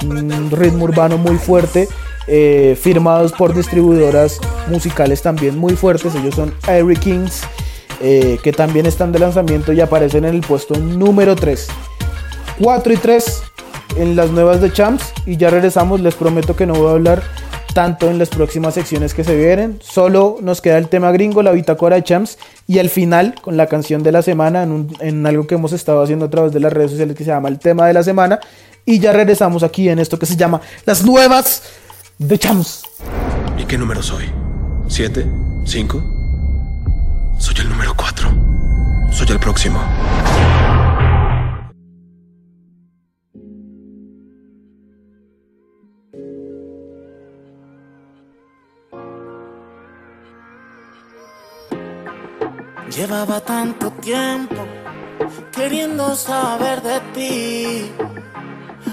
[0.05, 1.87] un ritmo urbano muy fuerte,
[2.27, 7.41] eh, firmados por distribuidoras musicales también muy fuertes, ellos son Airy Kings,
[8.01, 11.67] eh, que también están de lanzamiento y aparecen en el puesto número 3.
[12.61, 13.43] 4 y 3
[13.97, 17.23] en las nuevas de Champs y ya regresamos, les prometo que no voy a hablar
[17.73, 21.51] tanto en las próximas secciones que se vienen, solo nos queda el tema gringo, la
[21.51, 22.37] bitácora de Champs
[22.67, 25.71] y al final con la canción de la semana en, un- en algo que hemos
[25.73, 28.03] estado haciendo a través de las redes sociales que se llama el tema de la
[28.03, 28.39] semana
[28.89, 31.61] y ya regresamos aquí en esto que se llama las nuevas
[32.17, 32.81] de Champs.
[33.55, 34.25] ¿Y qué número soy?
[34.87, 35.27] ¿Siete?
[35.63, 36.03] ¿Cinco?
[37.37, 38.31] Soy el número cuatro.
[39.11, 39.79] Soy el próximo.
[52.89, 54.65] Llevaba tanto tiempo
[55.51, 57.91] queriendo saber de ti.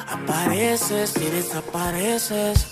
[0.08, 2.66] Apareces y desapareces.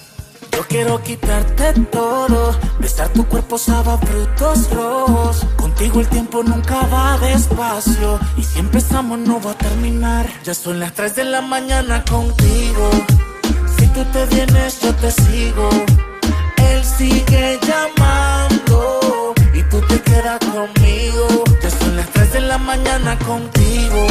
[0.52, 5.44] Yo quiero quitarte todo, besar tu cuerpo sabe frutos rojos.
[5.56, 10.26] Contigo el tiempo nunca va despacio y si empezamos no va a terminar.
[10.44, 12.90] Ya son las 3 de la mañana contigo.
[13.76, 15.68] Si tú te vienes yo te sigo.
[16.56, 21.44] Él sigue llamando y tú te quedas conmigo.
[21.62, 24.06] Ya son las 3 de la mañana contigo.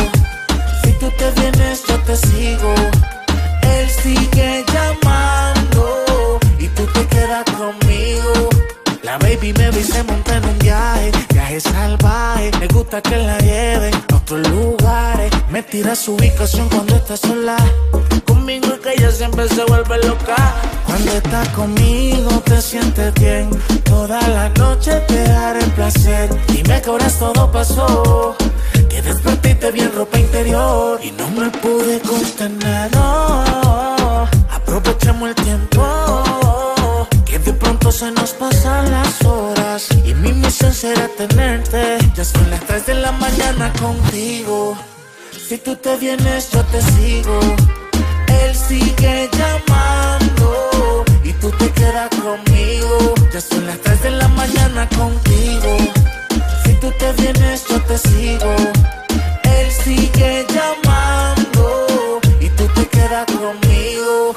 [1.03, 2.73] Tú te vienes yo te sigo.
[3.61, 8.49] Él sigue llamando y tú te quedas conmigo.
[9.01, 12.51] La baby me vi se monta en un viaje, viaje salvaje.
[12.57, 15.29] Me gusta que la lleven a otros lugares.
[15.49, 17.57] Me tira su ubicación cuando está sola.
[18.25, 20.37] Conmigo es que ella siempre se vuelve loca.
[20.85, 23.49] Cuando estás conmigo te sientes bien.
[23.83, 26.29] Toda la noche te daré placer.
[26.47, 28.37] Dime que ahora todo pasó.
[29.03, 32.91] Que despertiste bien ropa interior y no me pude contener.
[32.93, 37.07] No, aprovechemos el tiempo.
[37.25, 41.97] Que de pronto se nos pasan las horas y mi misión será tenerte.
[42.15, 44.77] Ya son las 3 de la mañana contigo.
[45.47, 47.39] Si tú te vienes, yo te sigo.
[48.27, 53.15] Él sigue llamando y tú te quedas conmigo.
[53.33, 55.77] Ya son las 3 de la mañana contigo.
[56.83, 58.55] Si tú te vienes, yo te sigo.
[59.43, 64.35] Él sigue llamando y tú te quedas conmigo.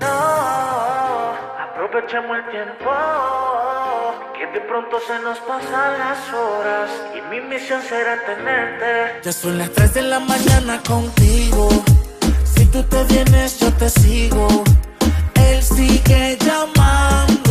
[0.00, 1.32] No,
[1.62, 2.90] aprovechemos el tiempo.
[4.36, 6.90] Que de pronto se nos pasan las horas.
[7.14, 9.20] Y mi misión será tenerte.
[9.22, 11.68] Ya son las 3 de la mañana contigo.
[12.52, 14.48] Si tú te vienes, yo te sigo.
[15.36, 17.41] Él sigue llamando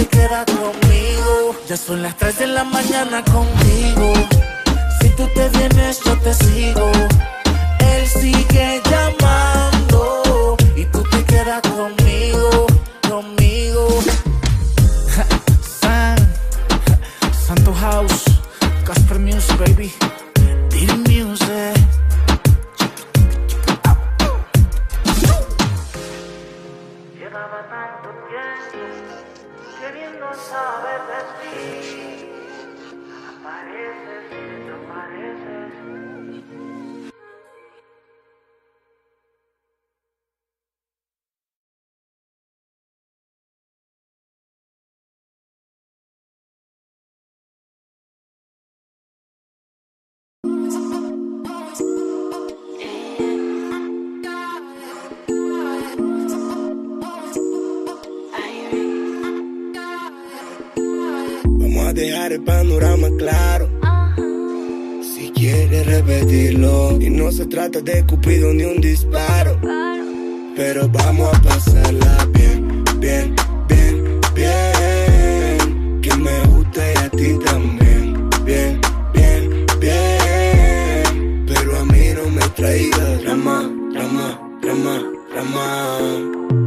[0.00, 1.54] te quedas conmigo.
[1.68, 4.12] Ya son las 3 de la mañana contigo.
[5.00, 6.90] Si tú te vienes, yo te sigo.
[7.80, 12.66] Él sigue llamando y tú te quedas conmigo,
[13.08, 13.88] conmigo.
[15.80, 16.16] San,
[17.46, 18.24] Santo House,
[18.84, 20.09] Casper Music, baby.
[62.30, 63.68] Dejar el panorama claro.
[65.02, 69.58] Si quieres repetirlo, y no se trata de cupido ni un disparo.
[70.56, 73.34] Pero vamos a pasarla bien, bien,
[73.68, 76.00] bien, bien.
[76.02, 78.30] Que me gusta y a ti también.
[78.44, 78.80] Bien,
[79.14, 81.46] bien, bien.
[81.46, 85.02] Pero a mí no me traigas drama, drama, drama,
[85.32, 85.98] drama.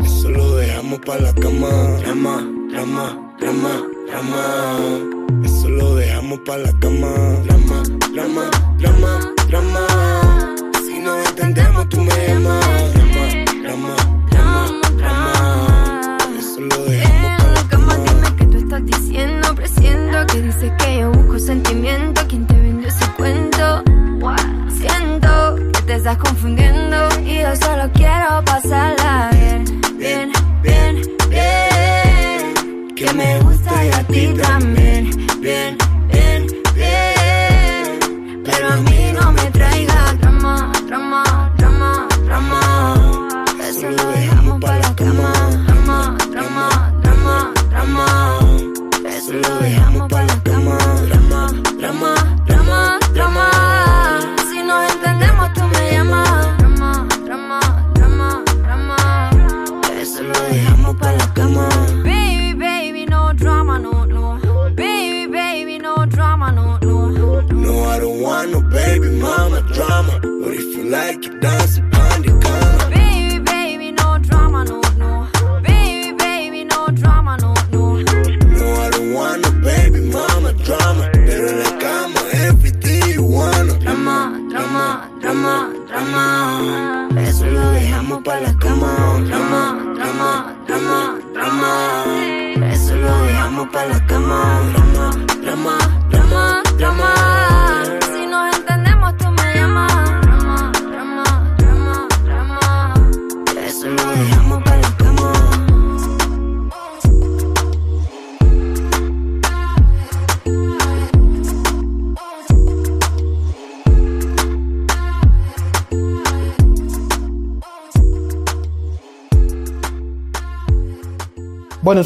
[0.03, 1.69] Eso lo dejamos para la cama.
[2.01, 5.22] Drama, drama, drama, drama.
[5.63, 7.07] Eso lo dejamos para la cama.
[7.45, 9.87] Drama, drama, drama, drama.
[10.85, 12.93] Si no entendemos, tú me llamas.
[12.93, 13.23] Drama,
[13.63, 13.95] drama,
[14.29, 16.17] drama, drama.
[16.37, 17.95] Eso lo dejamos para la cama.
[17.95, 22.21] Dime qué tú estás diciendo, presiento que dices que yo busco sentimiento.
[22.27, 23.83] ¿Quién te vendió ese cuento?
[24.67, 29.63] Siento que te estás confundiendo y yo solo quiero pasarla bien,
[29.97, 32.95] bien, bien, bien.
[32.97, 34.82] Que me gusta y a ti también,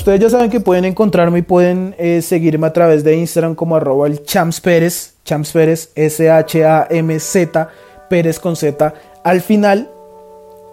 [0.07, 3.75] ustedes ya saben que pueden encontrarme y pueden eh, seguirme a través de Instagram como
[3.75, 7.69] arroba el Champs Pérez, Champs Pérez, S-H-A-M-Z,
[8.09, 8.93] Pérez con Z
[9.25, 9.89] al final.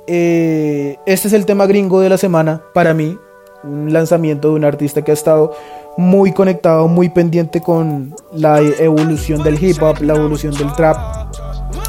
[0.06, 3.18] Eh, este es el tema gringo de la semana para mí,
[3.64, 5.52] un lanzamiento de un artista que ha estado
[5.96, 10.96] muy conectado, muy pendiente con la evolución del hip hop, la evolución del trap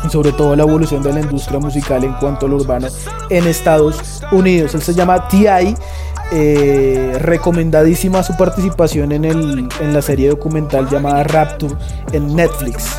[0.06, 2.88] y sobre todo la evolución de la industria musical en cuanto a lo urbano
[3.30, 4.76] en Estados Unidos.
[4.76, 5.76] Él se llama T.I.
[6.32, 11.76] Eh, recomendadísima su participación en, el, en la serie documental llamada Rapture
[12.14, 12.98] en Netflix.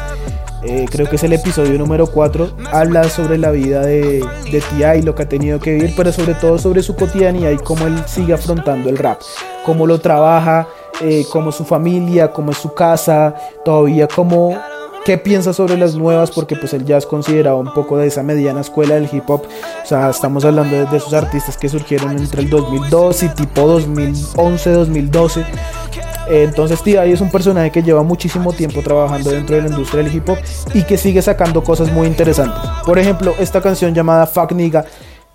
[0.62, 2.50] Eh, creo que es el episodio número 4.
[2.72, 6.34] Habla sobre la vida de, de T.I., lo que ha tenido que vivir, pero sobre
[6.34, 9.20] todo sobre su cotidianidad y cómo él sigue afrontando el rap,
[9.64, 10.66] cómo lo trabaja,
[11.02, 13.34] eh, cómo su familia, cómo es su casa,
[13.64, 14.58] todavía cómo
[15.06, 18.24] qué piensa sobre las nuevas, porque pues él ya es considerado un poco de esa
[18.24, 19.42] mediana escuela del hip hop.
[19.84, 24.70] O sea, estamos hablando de, de artistas que surgieron entre el 2002 y tipo 2011,
[24.72, 25.40] 2012.
[26.28, 27.12] Eh, Entonces T.I.
[27.12, 30.38] es un personaje que lleva muchísimo tiempo trabajando dentro de la industria del hip hop
[30.74, 32.58] y que sigue sacando cosas muy interesantes.
[32.84, 34.86] Por ejemplo, esta canción llamada Fuck Nigga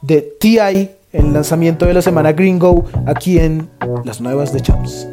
[0.01, 0.91] de T.I.
[1.13, 3.69] el lanzamiento de la semana Gringo aquí en
[4.03, 5.07] Las Nuevas de Champs.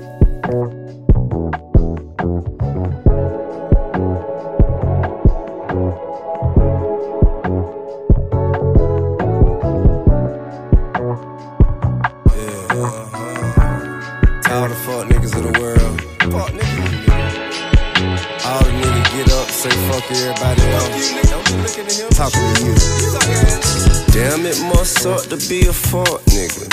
[19.70, 22.16] Say fuck everybody else.
[22.16, 23.97] Talking to you.
[24.18, 26.66] Damn, it must suck to be a fuck nigga.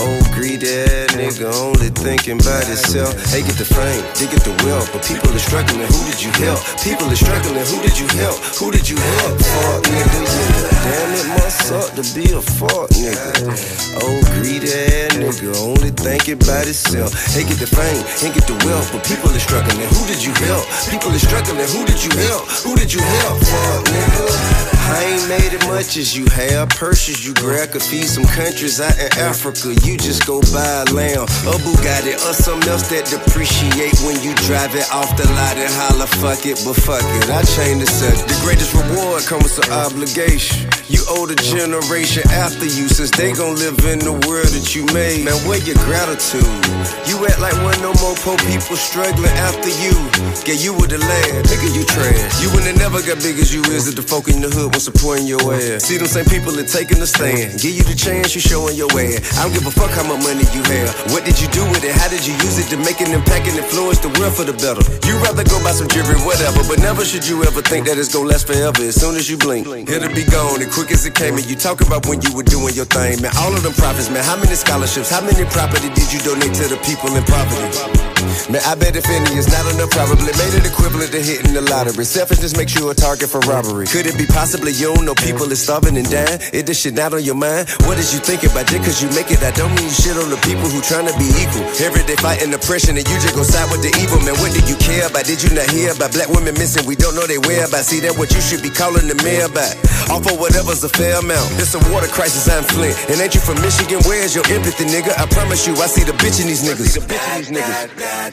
[0.00, 0.80] Old greedy
[1.12, 3.12] nigga only thinking about himself.
[3.28, 4.88] Hey, get the fame, they get the wealth.
[4.88, 6.56] But people are struggling, who did you help?
[6.80, 8.40] People are struggling, who did you help?
[8.56, 9.36] Who did you help?
[9.44, 10.20] Fuck nigga.
[10.80, 13.52] Damn, it must suck to be a fuck nigga.
[14.00, 14.72] Old greedy
[15.20, 17.12] nigga only thinking about himself.
[17.36, 18.88] Hey, get the fame, and get the wealth.
[18.88, 20.64] But people are struggling, who did you help?
[20.88, 22.48] People are struggling, who did you help?
[22.64, 23.36] Who did you help?
[23.44, 24.79] Fuck nigga.
[24.90, 26.68] I ain't made it much as you have.
[26.70, 29.70] Purses you grab could feed some countries out in Africa.
[29.86, 34.34] You just go buy a lamb, a Bugatti, or something else that depreciate when you
[34.50, 37.30] drive it off the lot and holler, fuck it, but fuck it.
[37.30, 38.26] I change the subject.
[38.26, 40.66] The greatest reward comes with some obligation.
[40.90, 44.82] You owe the generation after you, since they gon' live in the world that you
[44.90, 45.22] made.
[45.22, 46.42] Man, where your gratitude?
[47.06, 49.94] You act like one no more poor people struggling after you.
[50.42, 52.42] Yeah, you were the land, nigga, you trash.
[52.42, 55.26] You wouldn't never got big as you is if the folk in the hood supporting
[55.26, 55.62] your ass.
[55.62, 55.78] Eh.
[55.78, 57.60] See them same people that taking the stand.
[57.60, 59.20] Give you the chance, you showing your ass.
[59.36, 60.90] I don't give a fuck how much money you have.
[61.12, 61.92] What did you do with it?
[61.92, 64.56] How did you use it to make an impact and influence the world for the
[64.56, 64.82] better?
[65.06, 68.08] You rather go buy some jewelry, whatever, but never should you ever think that it's
[68.08, 68.80] gonna last forever.
[68.82, 71.36] As soon as you blink, it'll be gone and quick as it came.
[71.36, 73.32] And you talk about when you were doing your thing, man.
[73.38, 74.24] All of them profits, man.
[74.24, 75.10] How many scholarships?
[75.10, 77.99] How many property did you donate to the people in poverty?
[78.50, 81.62] Man, I bet if any is not enough, probably made it equivalent to hitting the
[81.62, 82.02] lottery.
[82.02, 83.86] Selfishness makes you a target for robbery.
[83.86, 86.42] Could it be possibly you don't know people is starving and dying?
[86.50, 87.70] Is this shit not on your mind?
[87.86, 88.82] What did you think about it?
[88.82, 89.38] Cause you make it.
[89.46, 91.62] I don't mean you shit on the people who trying to be equal.
[91.78, 94.18] Every day fighting oppression and you just go side with the evil.
[94.26, 95.30] Man, what do you care about?
[95.30, 96.82] Did you not hear about black women missing?
[96.90, 97.86] We don't know they where, whereabouts.
[97.86, 99.78] See that what you should be calling the mayor about.
[100.10, 101.54] All for whatever's a fair amount.
[101.62, 102.98] It's a water crisis, I'm Flint.
[103.14, 104.02] And ain't you from Michigan?
[104.10, 105.14] Where's your empathy, nigga?
[105.14, 106.98] I promise you, I see the bitch in these niggas.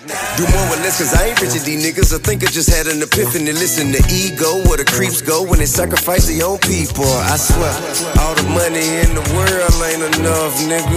[0.07, 2.15] Do more with less, cause I ain't rich these niggas.
[2.15, 3.51] I think I just had an epiphany.
[3.51, 7.03] Listen to ego, where the creeps go when they sacrifice their own people.
[7.27, 7.75] I swear,
[8.23, 10.95] all the money in the world ain't enough, nigga.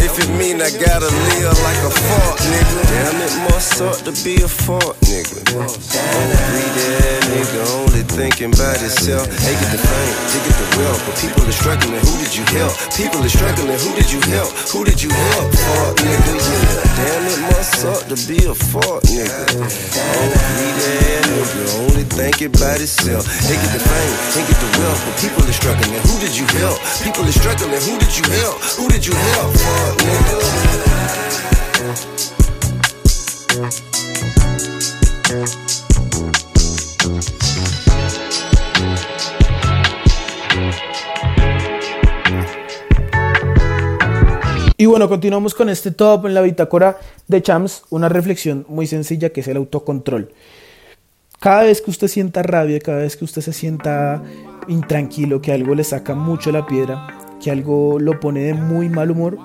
[0.00, 2.80] If it mean I gotta live like a fart, nigga.
[2.88, 5.36] Damn, it must suck to be a fart, nigga.
[5.52, 9.26] Only that nigga, thinking about himself.
[9.30, 11.00] They get the fame, they get the wealth.
[11.06, 12.74] But people are struggling, who did you help?
[12.98, 14.50] People are struggling, who did you help?
[14.74, 15.48] Who did you help?
[15.54, 16.82] Fart, nigga, yeah.
[16.98, 19.46] Damn, it must suck to be a fart, nigga.
[19.54, 23.24] Only that nigga, only thinking about himself.
[23.46, 25.00] They get the fame, they get the wealth.
[25.06, 26.78] But people are struggling, who did you help?
[27.06, 28.58] People are struggling, who did you help?
[28.76, 29.50] Who did you help?
[29.54, 30.20] Fart,
[44.80, 49.28] Y bueno, continuamos con este top en la bitácora de Champs, una reflexión muy sencilla
[49.28, 50.32] que es el autocontrol.
[51.38, 54.22] Cada vez que usted sienta rabia, cada vez que usted se sienta
[54.68, 57.08] intranquilo, que algo le saca mucho la piedra,
[57.42, 59.36] que algo lo pone de muy mal humor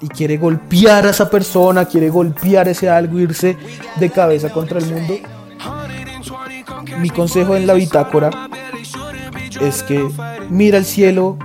[0.00, 3.56] y quiere golpear a esa persona, quiere golpear ese algo, irse
[3.96, 5.14] de cabeza contra el mundo,
[7.00, 8.30] mi consejo en la bitácora
[9.60, 10.08] es que
[10.50, 11.36] mira al cielo,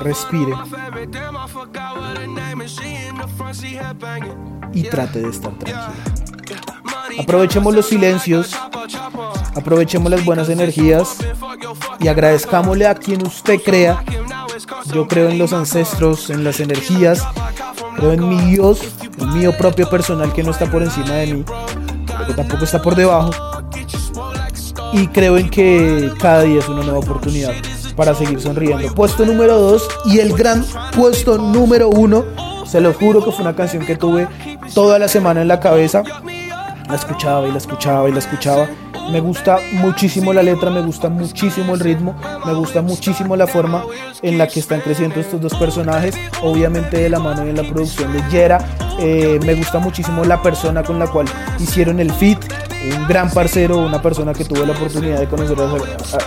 [0.00, 0.52] respire
[4.72, 6.20] y trate de estar tranquilo.
[7.18, 8.54] Aprovechemos los silencios,
[9.54, 11.16] aprovechemos las buenas energías
[11.98, 14.02] y agradezcámosle a quien usted crea.
[14.92, 17.26] Yo creo en los ancestros, en las energías,
[17.96, 18.80] creo en mi Dios,
[19.18, 21.44] el mío propio personal que no está por encima de mí,
[22.26, 23.32] que tampoco está por debajo.
[24.92, 27.54] Y creo en que cada día es una nueva oportunidad
[28.00, 28.94] para seguir sonriendo.
[28.94, 30.64] Puesto número 2 y el gran
[30.96, 32.24] puesto número 1.
[32.64, 34.26] Se lo juro que fue una canción que tuve
[34.72, 36.02] toda la semana en la cabeza.
[36.88, 38.70] La escuchaba y la escuchaba y la escuchaba.
[39.12, 43.84] Me gusta muchísimo la letra, me gusta muchísimo el ritmo, me gusta muchísimo la forma
[44.22, 46.14] en la que están creciendo estos dos personajes.
[46.42, 48.66] Obviamente de la mano y en la producción de Yera.
[49.00, 51.26] Eh, me gusta muchísimo la persona con la cual
[51.58, 52.38] hicieron el fit.
[52.96, 55.56] Un gran parcero, una persona que tuve la oportunidad de conocer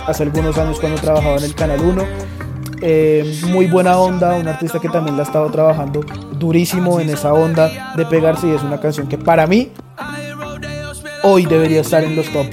[0.06, 2.02] hace, algunos años cuando trabajaba en el Canal 1.
[2.82, 6.00] Eh, muy buena onda, un artista que también la ha estado trabajando
[6.38, 9.70] durísimo en esa onda de pegarse y es una canción que para mí
[11.22, 12.46] hoy debería estar en los top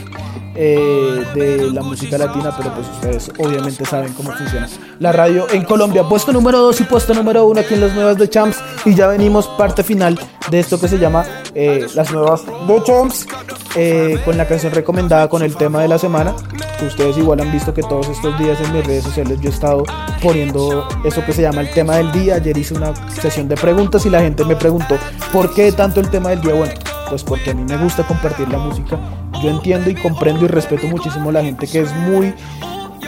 [0.56, 4.68] eh, de la música latina, pero pues ustedes obviamente saben cómo funciona
[5.00, 6.04] la radio en Colombia.
[6.04, 9.08] Puesto número 2 y puesto número 1 aquí en las nuevas de Champs y ya
[9.08, 13.28] venimos parte final de esto que se llama eh, las nuevas de Champs
[13.76, 16.36] eh, con la canción recomendada con el tema de la semana.
[16.86, 19.84] Ustedes igual han visto que todos estos días en mis redes sociales yo he estado
[20.22, 22.36] poniendo eso que se llama el tema del día.
[22.36, 24.98] Ayer hice una sesión de preguntas y la gente me preguntó
[25.32, 26.54] ¿por qué tanto el tema del día?
[26.54, 26.74] Bueno,
[27.12, 28.98] pues porque a mí me gusta compartir la música.
[29.44, 32.34] Yo entiendo y comprendo y respeto muchísimo a la gente que es muy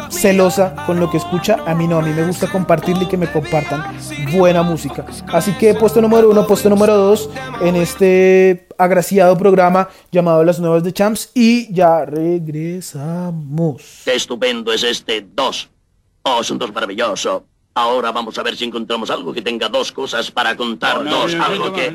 [0.10, 1.64] celosa con lo que escucha.
[1.66, 3.96] A mí no, a mí me gusta compartirle y que me compartan
[4.34, 5.06] buena música.
[5.32, 7.30] Así que puesto número uno, puesto número dos
[7.62, 13.82] en este agraciado programa llamado Las Nuevas de Champs y ya regresamos.
[14.04, 15.70] Qué estupendo es este 2.
[16.24, 17.46] Oh, es un 2 maravilloso.
[17.76, 21.04] Ahora vamos a ver si encontramos algo que tenga dos cosas para contar.
[21.04, 21.90] Dos, algo que...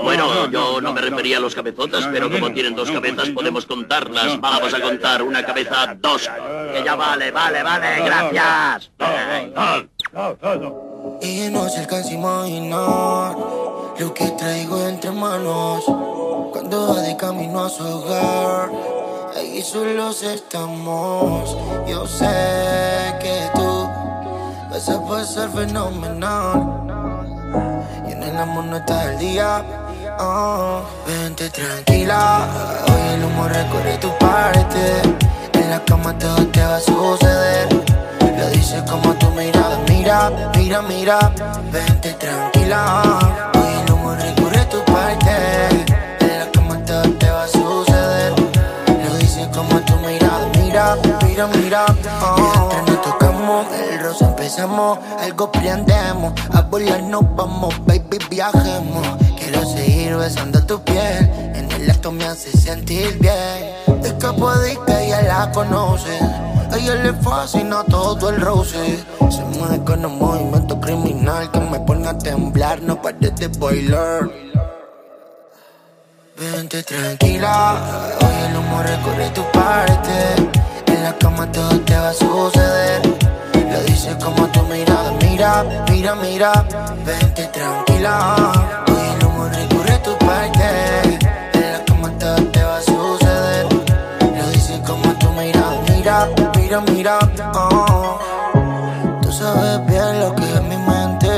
[0.00, 4.40] Bueno, yo no me refería a los cabezotas, pero como tienen dos cabezas podemos contarlas.
[4.40, 6.30] Vamos a contar una cabeza, dos.
[6.72, 8.92] Que ya vale, vale, vale, gracias.
[11.20, 13.36] Y no se alcanza a imaginar
[13.98, 15.84] lo que traigo entre manos
[16.52, 18.70] cuando va de camino a su hogar.
[19.36, 21.56] Ahí solos estamos.
[21.88, 23.73] Yo sé que tú
[24.74, 26.82] vas a pasar fenomenal.
[28.08, 29.64] Y en el amor no está el día.
[30.18, 32.48] Oh, vente tranquila,
[32.88, 34.84] hoy el humor recorre tu parte.
[35.52, 37.68] En la cama todo te va a suceder.
[38.38, 41.18] Lo dices como tu mirada, mira, mira, mira.
[41.72, 45.34] Vente tranquila, hoy el humor recorre tu parte.
[46.20, 48.32] En la cama todo te va a suceder.
[49.04, 51.93] Lo dices como tu mirada, mira, mira, mira.
[54.54, 56.32] Rosa empezamos, algo prendemos.
[56.52, 59.06] A volar nos vamos, baby, viajemos.
[59.38, 61.30] Quiero seguir besando tu piel.
[61.54, 64.04] En el acto me hace sentir bien.
[64.04, 66.18] Escapadita, ya la conoce.
[66.70, 69.04] A ella le fascina todo el roce.
[69.30, 72.80] Se mueve con un movimiento criminal que me pone a temblar.
[72.82, 74.30] No pares de bailar.
[76.36, 77.76] Vente tranquila,
[78.20, 80.34] hoy el humor recorre tu parte.
[80.86, 83.43] En la cama todo te va a suceder.
[83.74, 86.52] Lo dices como tu mirada, mira, mira, mira.
[87.04, 88.52] Vente tranquila,
[88.86, 90.62] hoy el humor recorre tu parte.
[91.54, 92.08] En la cama
[92.52, 93.66] te va a suceder.
[94.38, 97.18] Lo dices como tu mirada, mira, mira, mira.
[97.52, 98.18] oh.
[99.22, 101.32] Tú sabes bien lo que es mi mente,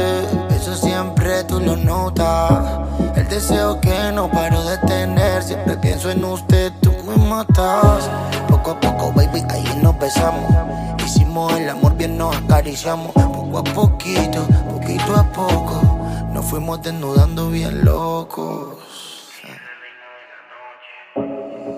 [0.55, 2.83] eso siempre tú lo notas.
[3.17, 8.11] El deseo que no paro de tener, siempre pienso en usted, tú me matas.
[8.47, 10.53] Poco a poco, baby, ahí nos besamos.
[11.03, 13.13] Hicimos el amor nos acariciamos.
[13.13, 15.81] Poco a poquito, poquito a poco,
[16.33, 18.77] nos fuimos desnudando bien locos.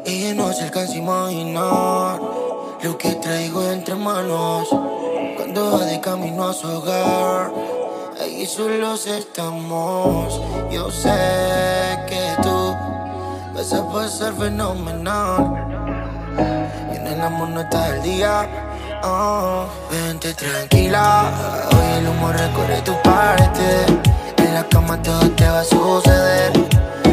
[0.05, 2.21] Y no se alcanza a imaginar
[2.83, 4.69] lo que traigo entre manos
[5.37, 7.53] cuando va de camino a su hogar.
[8.21, 10.41] Ahí solos estamos.
[10.71, 12.75] Yo sé que tú
[13.55, 15.65] vas a pasar fenomenal.
[16.93, 18.49] Y en el amor no está el día.
[19.03, 21.31] Oh, vente tranquila,
[21.71, 23.87] hoy el humor recorre tu parte.
[24.39, 26.53] En la cama todo te va a suceder.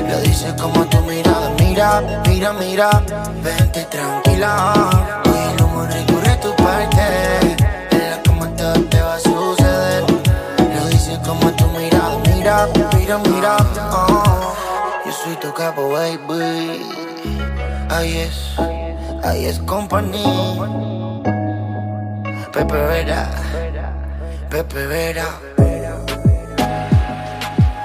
[0.09, 2.89] Lo dices como tu mirada, mira, mira, mira.
[3.43, 4.73] Vente tranquila,
[5.25, 7.03] hoy el humor recorre tu parte.
[7.91, 10.05] En la cama todo te va a suceder.
[10.75, 13.57] Lo dices como tu mirada, mira, mira, mira.
[13.91, 14.53] Oh,
[15.05, 16.81] yo soy tu capo, baby.
[17.89, 18.55] Ahí es,
[19.23, 20.94] ahí es company.
[22.55, 23.27] Pepe Vera,
[24.49, 25.27] Pepe Vera.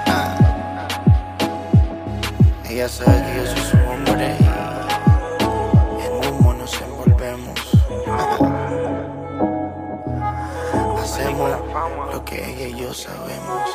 [0.07, 0.39] Ah.
[2.71, 4.37] Ella sabe que yo soy su hombre
[5.99, 7.59] y en humo nos envolvemos.
[11.03, 11.51] Hacemos
[12.13, 13.70] lo que ella y yo sabemos.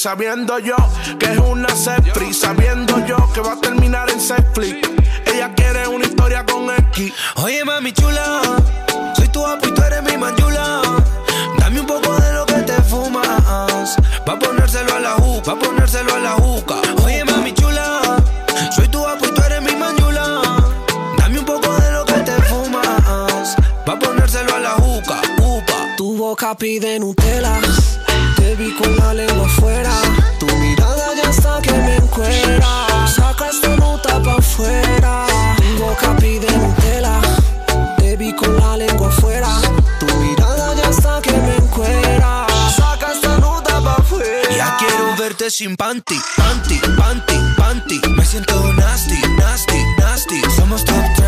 [0.00, 0.76] Sabiendo yo
[1.18, 4.88] que es una Netflix Sabiendo yo que va a terminar en Netflix
[5.26, 8.40] Ella quiere una historia con X Oye mami chula,
[9.14, 10.80] soy tu apu y tú eres mi manchula.
[11.58, 16.14] Dame un poco de lo que te fumas, pa ponérselo a la juca, pa ponérselo
[16.14, 16.76] a la juca.
[17.04, 18.22] Oye mami chula,
[18.74, 20.42] soy tu apu y tú eres mi manchula.
[21.18, 25.96] Dame un poco de lo que te fumas, pa ponérselo a la juca, upa.
[25.98, 27.60] Tu boca pide Nutella,
[45.20, 48.00] verte sin panty, panty, panty, panty.
[48.16, 50.40] Me siento nasty, nasty, nasty.
[50.56, 51.19] Somos top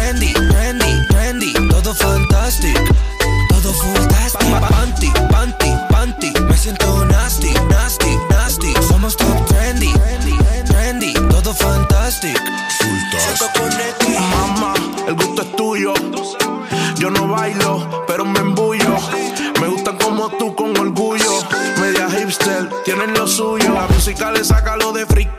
[23.03, 23.75] tienen lo suyo.
[23.75, 25.32] La música le saca lo de friki.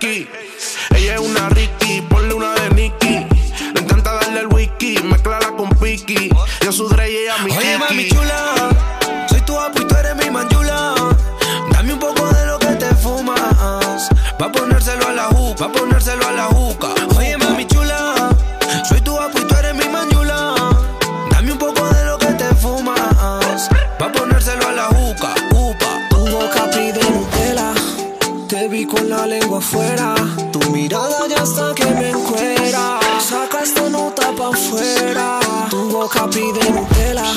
[36.13, 37.33] Boca pide Nutella.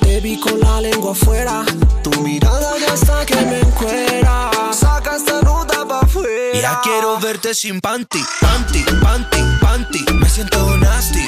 [0.00, 1.64] Te vi con la lengua afuera.
[2.02, 4.50] Tu mirada ya está que me encuera.
[4.72, 6.60] Saca esta nota pa' afuera.
[6.60, 10.04] Ya quiero verte sin panty, panty, panty, panty.
[10.14, 11.24] Me siento nasty.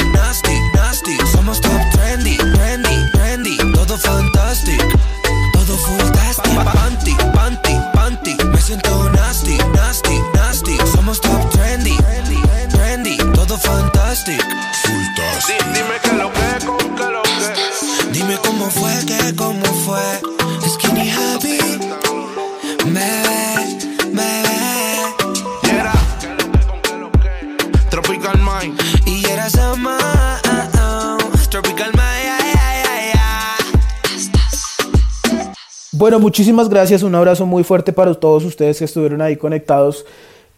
[36.18, 37.02] Muchísimas gracias.
[37.02, 40.04] Un abrazo muy fuerte para todos ustedes que estuvieron ahí conectados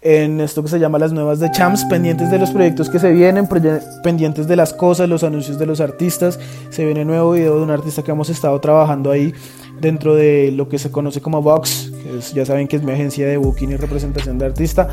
[0.00, 3.10] en esto que se llama las nuevas de Champs, pendientes de los proyectos que se
[3.10, 3.48] vienen,
[4.04, 6.38] pendientes de las cosas, los anuncios de los artistas.
[6.70, 9.34] Se viene nuevo video de un artista que hemos estado trabajando ahí
[9.80, 12.92] dentro de lo que se conoce como Vox, que es- ya saben que es mi
[12.92, 14.88] agencia de booking y representación de artista.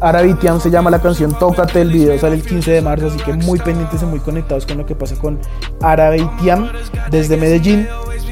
[0.00, 3.32] Aravitian se llama la canción Tócate, el video sale el 15 de marzo, así que
[3.34, 5.38] muy pendientes y muy conectados con lo que pasa con
[5.82, 6.70] Aravitian
[7.10, 7.86] desde Medellín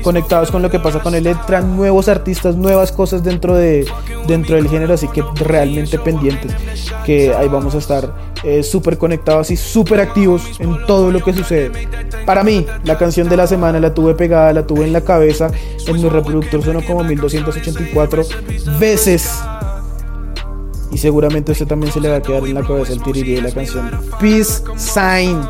[0.06, 3.84] conectados con lo que pasa con Electra, nuevos artistas, nuevas cosas dentro, de,
[4.28, 6.54] dentro del género, así que realmente pendientes,
[7.04, 11.32] que ahí vamos a estar eh, súper conectados y súper activos en todo lo que
[11.32, 11.88] sucede.
[12.24, 15.50] Para mí, la canción de la semana la tuve pegada, la tuve en la cabeza,
[15.88, 18.22] en mi reproductor sonó como 1284
[18.78, 19.42] veces.
[20.92, 23.34] Y seguramente a usted también se le va a quedar en la cabeza el tirirí
[23.34, 23.90] de la canción
[24.20, 25.40] Peace Sign.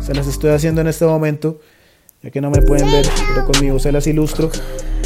[0.00, 1.58] Se las estoy haciendo en este momento
[2.24, 4.50] ya que no me pueden ver, pero conmigo se las ilustro,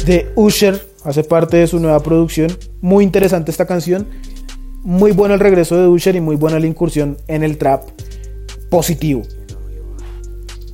[0.05, 4.07] de Usher, hace parte de su nueva producción, muy interesante esta canción,
[4.83, 7.83] muy bueno el regreso de Usher y muy buena la incursión en el trap
[8.69, 9.23] positivo.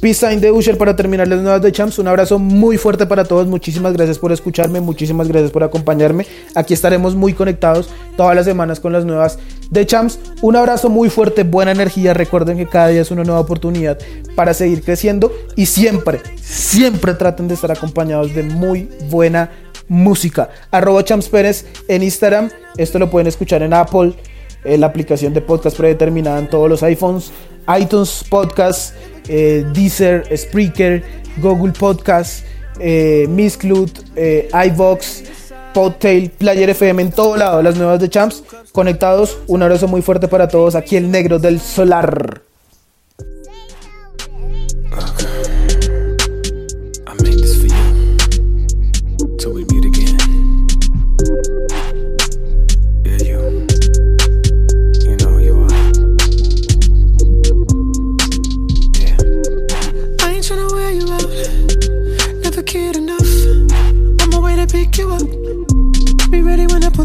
[0.02, 2.00] Peace Sign de Usher para terminar las nuevas de Champs.
[2.00, 3.48] Un abrazo muy fuerte para todos.
[3.48, 4.82] Muchísimas gracias por escucharme.
[4.82, 6.26] Muchísimas gracias por acompañarme.
[6.54, 9.40] Aquí estaremos muy conectados todas las semanas con las nuevas
[9.70, 10.20] de Champs.
[10.42, 12.14] Un abrazo muy fuerte, buena energía.
[12.14, 13.98] Recuerden que cada día es una nueva oportunidad
[14.36, 15.32] para seguir creciendo.
[15.56, 19.52] Y siempre, siempre traten de estar acompañados de muy buena
[19.88, 20.50] música.
[20.72, 22.50] Arroba Champs Pérez en Instagram.
[22.78, 24.14] Esto lo pueden escuchar en Apple.
[24.64, 27.32] la aplicación de podcast predeterminada en todos los iPhones,
[27.80, 28.96] iTunes Podcast,
[29.28, 31.04] eh, Deezer, Spreaker,
[31.38, 32.46] Google Podcast,
[32.80, 33.28] eh,
[34.16, 35.24] eh, iVox,
[35.74, 39.38] Podtail, Player FM, en todo lado, las nuevas de Champs, conectados.
[39.48, 40.76] Un abrazo muy fuerte para todos.
[40.76, 42.45] Aquí el negro del solar.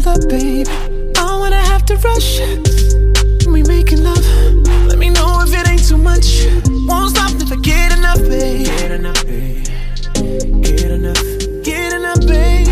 [0.07, 0.67] over, babe.
[1.17, 2.39] I wanna have to rush.
[3.47, 4.25] We making love.
[4.87, 6.45] Let me know if it ain't too much.
[6.87, 8.65] Won't stop if I get enough, babe.
[8.65, 9.65] Get enough, babe.
[10.63, 11.21] Get enough.
[11.63, 12.67] Get enough, babe.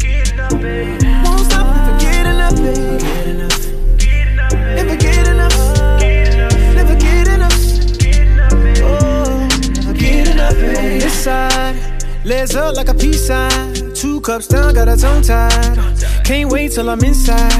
[0.00, 1.02] Get enough, babe.
[1.24, 2.56] Won't stop get enough.
[2.56, 3.66] Get enough.
[3.98, 4.52] Get enough,
[5.08, 5.52] get enough.
[5.58, 5.98] Oh,
[6.74, 7.28] never get
[10.28, 11.76] enough, this side,
[12.56, 13.85] up like a peace sign.
[13.96, 15.78] Two cups down, got a tongue tied.
[16.22, 17.50] Can't wait till I'm inside.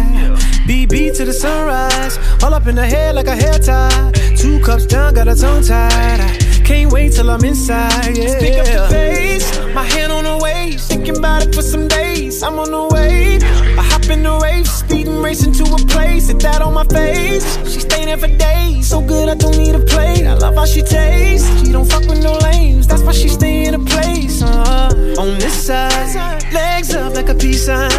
[0.68, 2.18] BB to the sunrise.
[2.44, 4.12] All up in the head like a hair tie.
[4.36, 6.20] Two cups down, got a tongue tied.
[6.62, 8.18] Can't wait till I'm inside.
[8.18, 8.38] Yeah.
[8.38, 9.58] Pick up the pace.
[9.74, 10.90] My hand on the waist.
[10.90, 12.42] Thinking about it for some days.
[12.42, 13.38] I'm on the way.
[13.78, 14.66] I hop in the rave.
[14.66, 16.28] Speeding, racing to a place.
[16.28, 17.44] Hit that on my face.
[17.72, 18.88] She staying there for days.
[18.88, 20.24] So good, I don't need a plate.
[20.24, 21.48] I love how she tastes.
[21.60, 22.86] She don't fuck with no lames.
[22.86, 24.40] That's why she stay in a place.
[24.40, 26.40] Uh, on this side.
[26.52, 27.90] Legs up like a peace sign.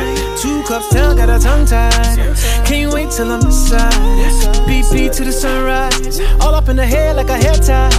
[0.41, 2.17] Two cups down, got a tongue tied.
[2.65, 3.91] Can't wait till I'm inside.
[4.69, 6.21] BP to the sunrise.
[6.41, 7.91] All up in the hair like a hair tie.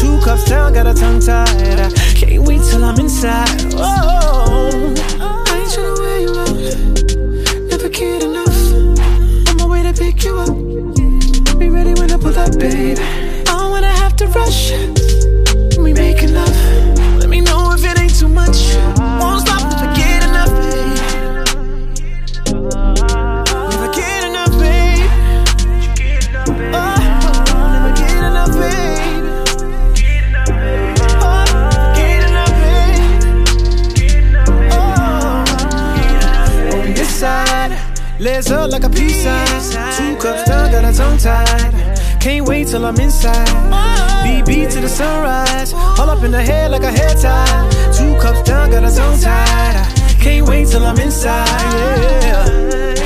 [0.00, 1.78] Two cups down, got a tongue tied.
[1.78, 1.88] I
[2.20, 3.74] can't wait till I'm inside.
[3.76, 4.94] Oh,
[10.22, 11.58] pick you up.
[11.58, 12.98] Be ready when I pull up, babe.
[12.98, 14.72] I don't wanna have to rush.
[15.78, 17.18] We making love.
[17.18, 19.01] Let me know if it ain't too much.
[38.22, 39.46] Legs up like a peace sign.
[39.96, 42.20] Two cups down, got a tongue tied.
[42.20, 43.48] Can't wait till I'm inside.
[44.24, 45.72] BB to the sunrise.
[45.72, 47.68] All up in the head like a hair tie.
[47.96, 49.86] Two cups down, got a tongue tied.
[50.20, 51.48] Can't wait till I'm inside.
[52.22, 53.01] Yeah.